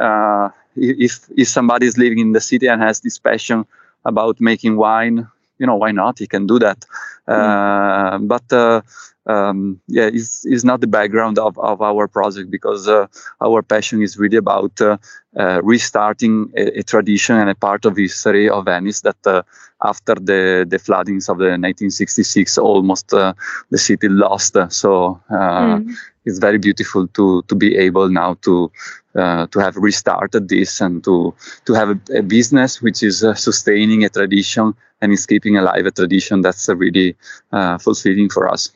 uh, 0.00 0.48
if 0.76 1.12
if 1.36 1.48
somebody 1.48 1.86
is 1.86 1.96
living 1.98 2.18
in 2.18 2.32
the 2.32 2.40
city 2.40 2.66
and 2.66 2.82
has 2.82 3.00
this 3.00 3.18
passion 3.18 3.64
about 4.04 4.40
making 4.40 4.76
wine 4.76 5.26
you 5.58 5.66
know 5.66 5.76
why 5.76 5.90
not 5.90 6.18
he 6.18 6.26
can 6.26 6.46
do 6.46 6.58
that 6.58 6.84
uh, 7.28 8.18
but 8.18 8.46
uh, 8.52 8.80
um, 9.26 9.80
yeah, 9.88 10.08
it's, 10.12 10.44
it's 10.46 10.64
not 10.64 10.80
the 10.80 10.86
background 10.86 11.38
of, 11.38 11.58
of 11.58 11.82
our 11.82 12.06
project 12.08 12.50
because 12.50 12.88
uh, 12.88 13.06
our 13.40 13.62
passion 13.62 14.02
is 14.02 14.16
really 14.18 14.36
about 14.36 14.80
uh, 14.80 14.96
uh, 15.36 15.60
restarting 15.62 16.50
a, 16.56 16.78
a 16.78 16.82
tradition 16.82 17.36
and 17.36 17.50
a 17.50 17.54
part 17.54 17.84
of 17.84 17.96
history 17.96 18.48
of 18.48 18.64
Venice 18.66 19.00
that 19.02 19.26
uh, 19.26 19.42
after 19.82 20.14
the, 20.14 20.66
the 20.68 20.78
floodings 20.78 21.28
of 21.28 21.38
the 21.38 21.56
1966 21.58 22.58
almost 22.58 23.12
uh, 23.12 23.32
the 23.70 23.78
city 23.78 24.08
lost. 24.08 24.56
So 24.70 25.20
uh, 25.30 25.78
Mm. 25.78 25.94
It's 26.26 26.38
very 26.38 26.58
beautiful 26.58 27.06
to 27.08 27.42
to 27.48 27.54
be 27.54 27.76
able 27.76 28.08
now 28.08 28.34
to 28.42 28.70
uh, 29.14 29.46
to 29.46 29.58
have 29.58 29.76
restarted 29.76 30.48
this 30.48 30.80
and 30.80 31.02
to 31.04 31.34
to 31.64 31.72
have 31.72 31.90
a, 31.90 32.18
a 32.18 32.22
business 32.22 32.82
which 32.82 33.02
is 33.02 33.24
uh, 33.24 33.34
sustaining 33.34 34.04
a 34.04 34.08
tradition 34.08 34.74
and 35.00 35.12
is 35.12 35.24
keeping 35.26 35.56
alive 35.56 35.86
a 35.86 35.90
tradition 35.90 36.42
that's 36.42 36.68
uh, 36.68 36.76
really 36.76 37.16
uh, 37.52 37.78
fulfilling 37.78 38.28
for 38.28 38.48
us. 38.48 38.70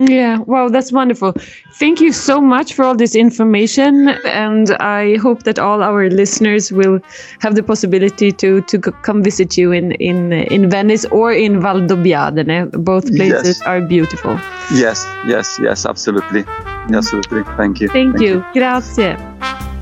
Yeah, 0.00 0.38
wow, 0.38 0.68
that's 0.68 0.90
wonderful. 0.90 1.34
Thank 1.74 2.00
you 2.00 2.12
so 2.12 2.40
much 2.40 2.74
for 2.74 2.84
all 2.84 2.96
this 2.96 3.14
information, 3.14 4.08
and 4.26 4.72
I 4.80 5.18
hope 5.18 5.44
that 5.44 5.60
all 5.60 5.84
our 5.84 6.10
listeners 6.10 6.72
will 6.72 6.98
have 7.38 7.54
the 7.54 7.62
possibility 7.62 8.32
to 8.32 8.60
to 8.62 8.78
come 8.80 9.22
visit 9.22 9.56
you 9.56 9.70
in 9.70 9.92
in 9.92 10.32
in 10.32 10.68
Venice 10.68 11.04
or 11.12 11.32
in 11.32 11.60
Valdobbiadene. 11.60 12.72
Both 12.72 13.06
places 13.14 13.58
yes. 13.58 13.62
are 13.62 13.80
beautiful. 13.80 14.34
Yes, 14.74 15.06
yes, 15.28 15.60
yes, 15.62 15.86
absolutely, 15.86 16.42
absolutely. 16.92 17.42
Thank 17.56 17.80
you. 17.80 17.88
Thank, 17.88 18.16
Thank 18.16 18.20
you. 18.20 18.36
you. 18.36 18.44
Grazie. 18.52 19.73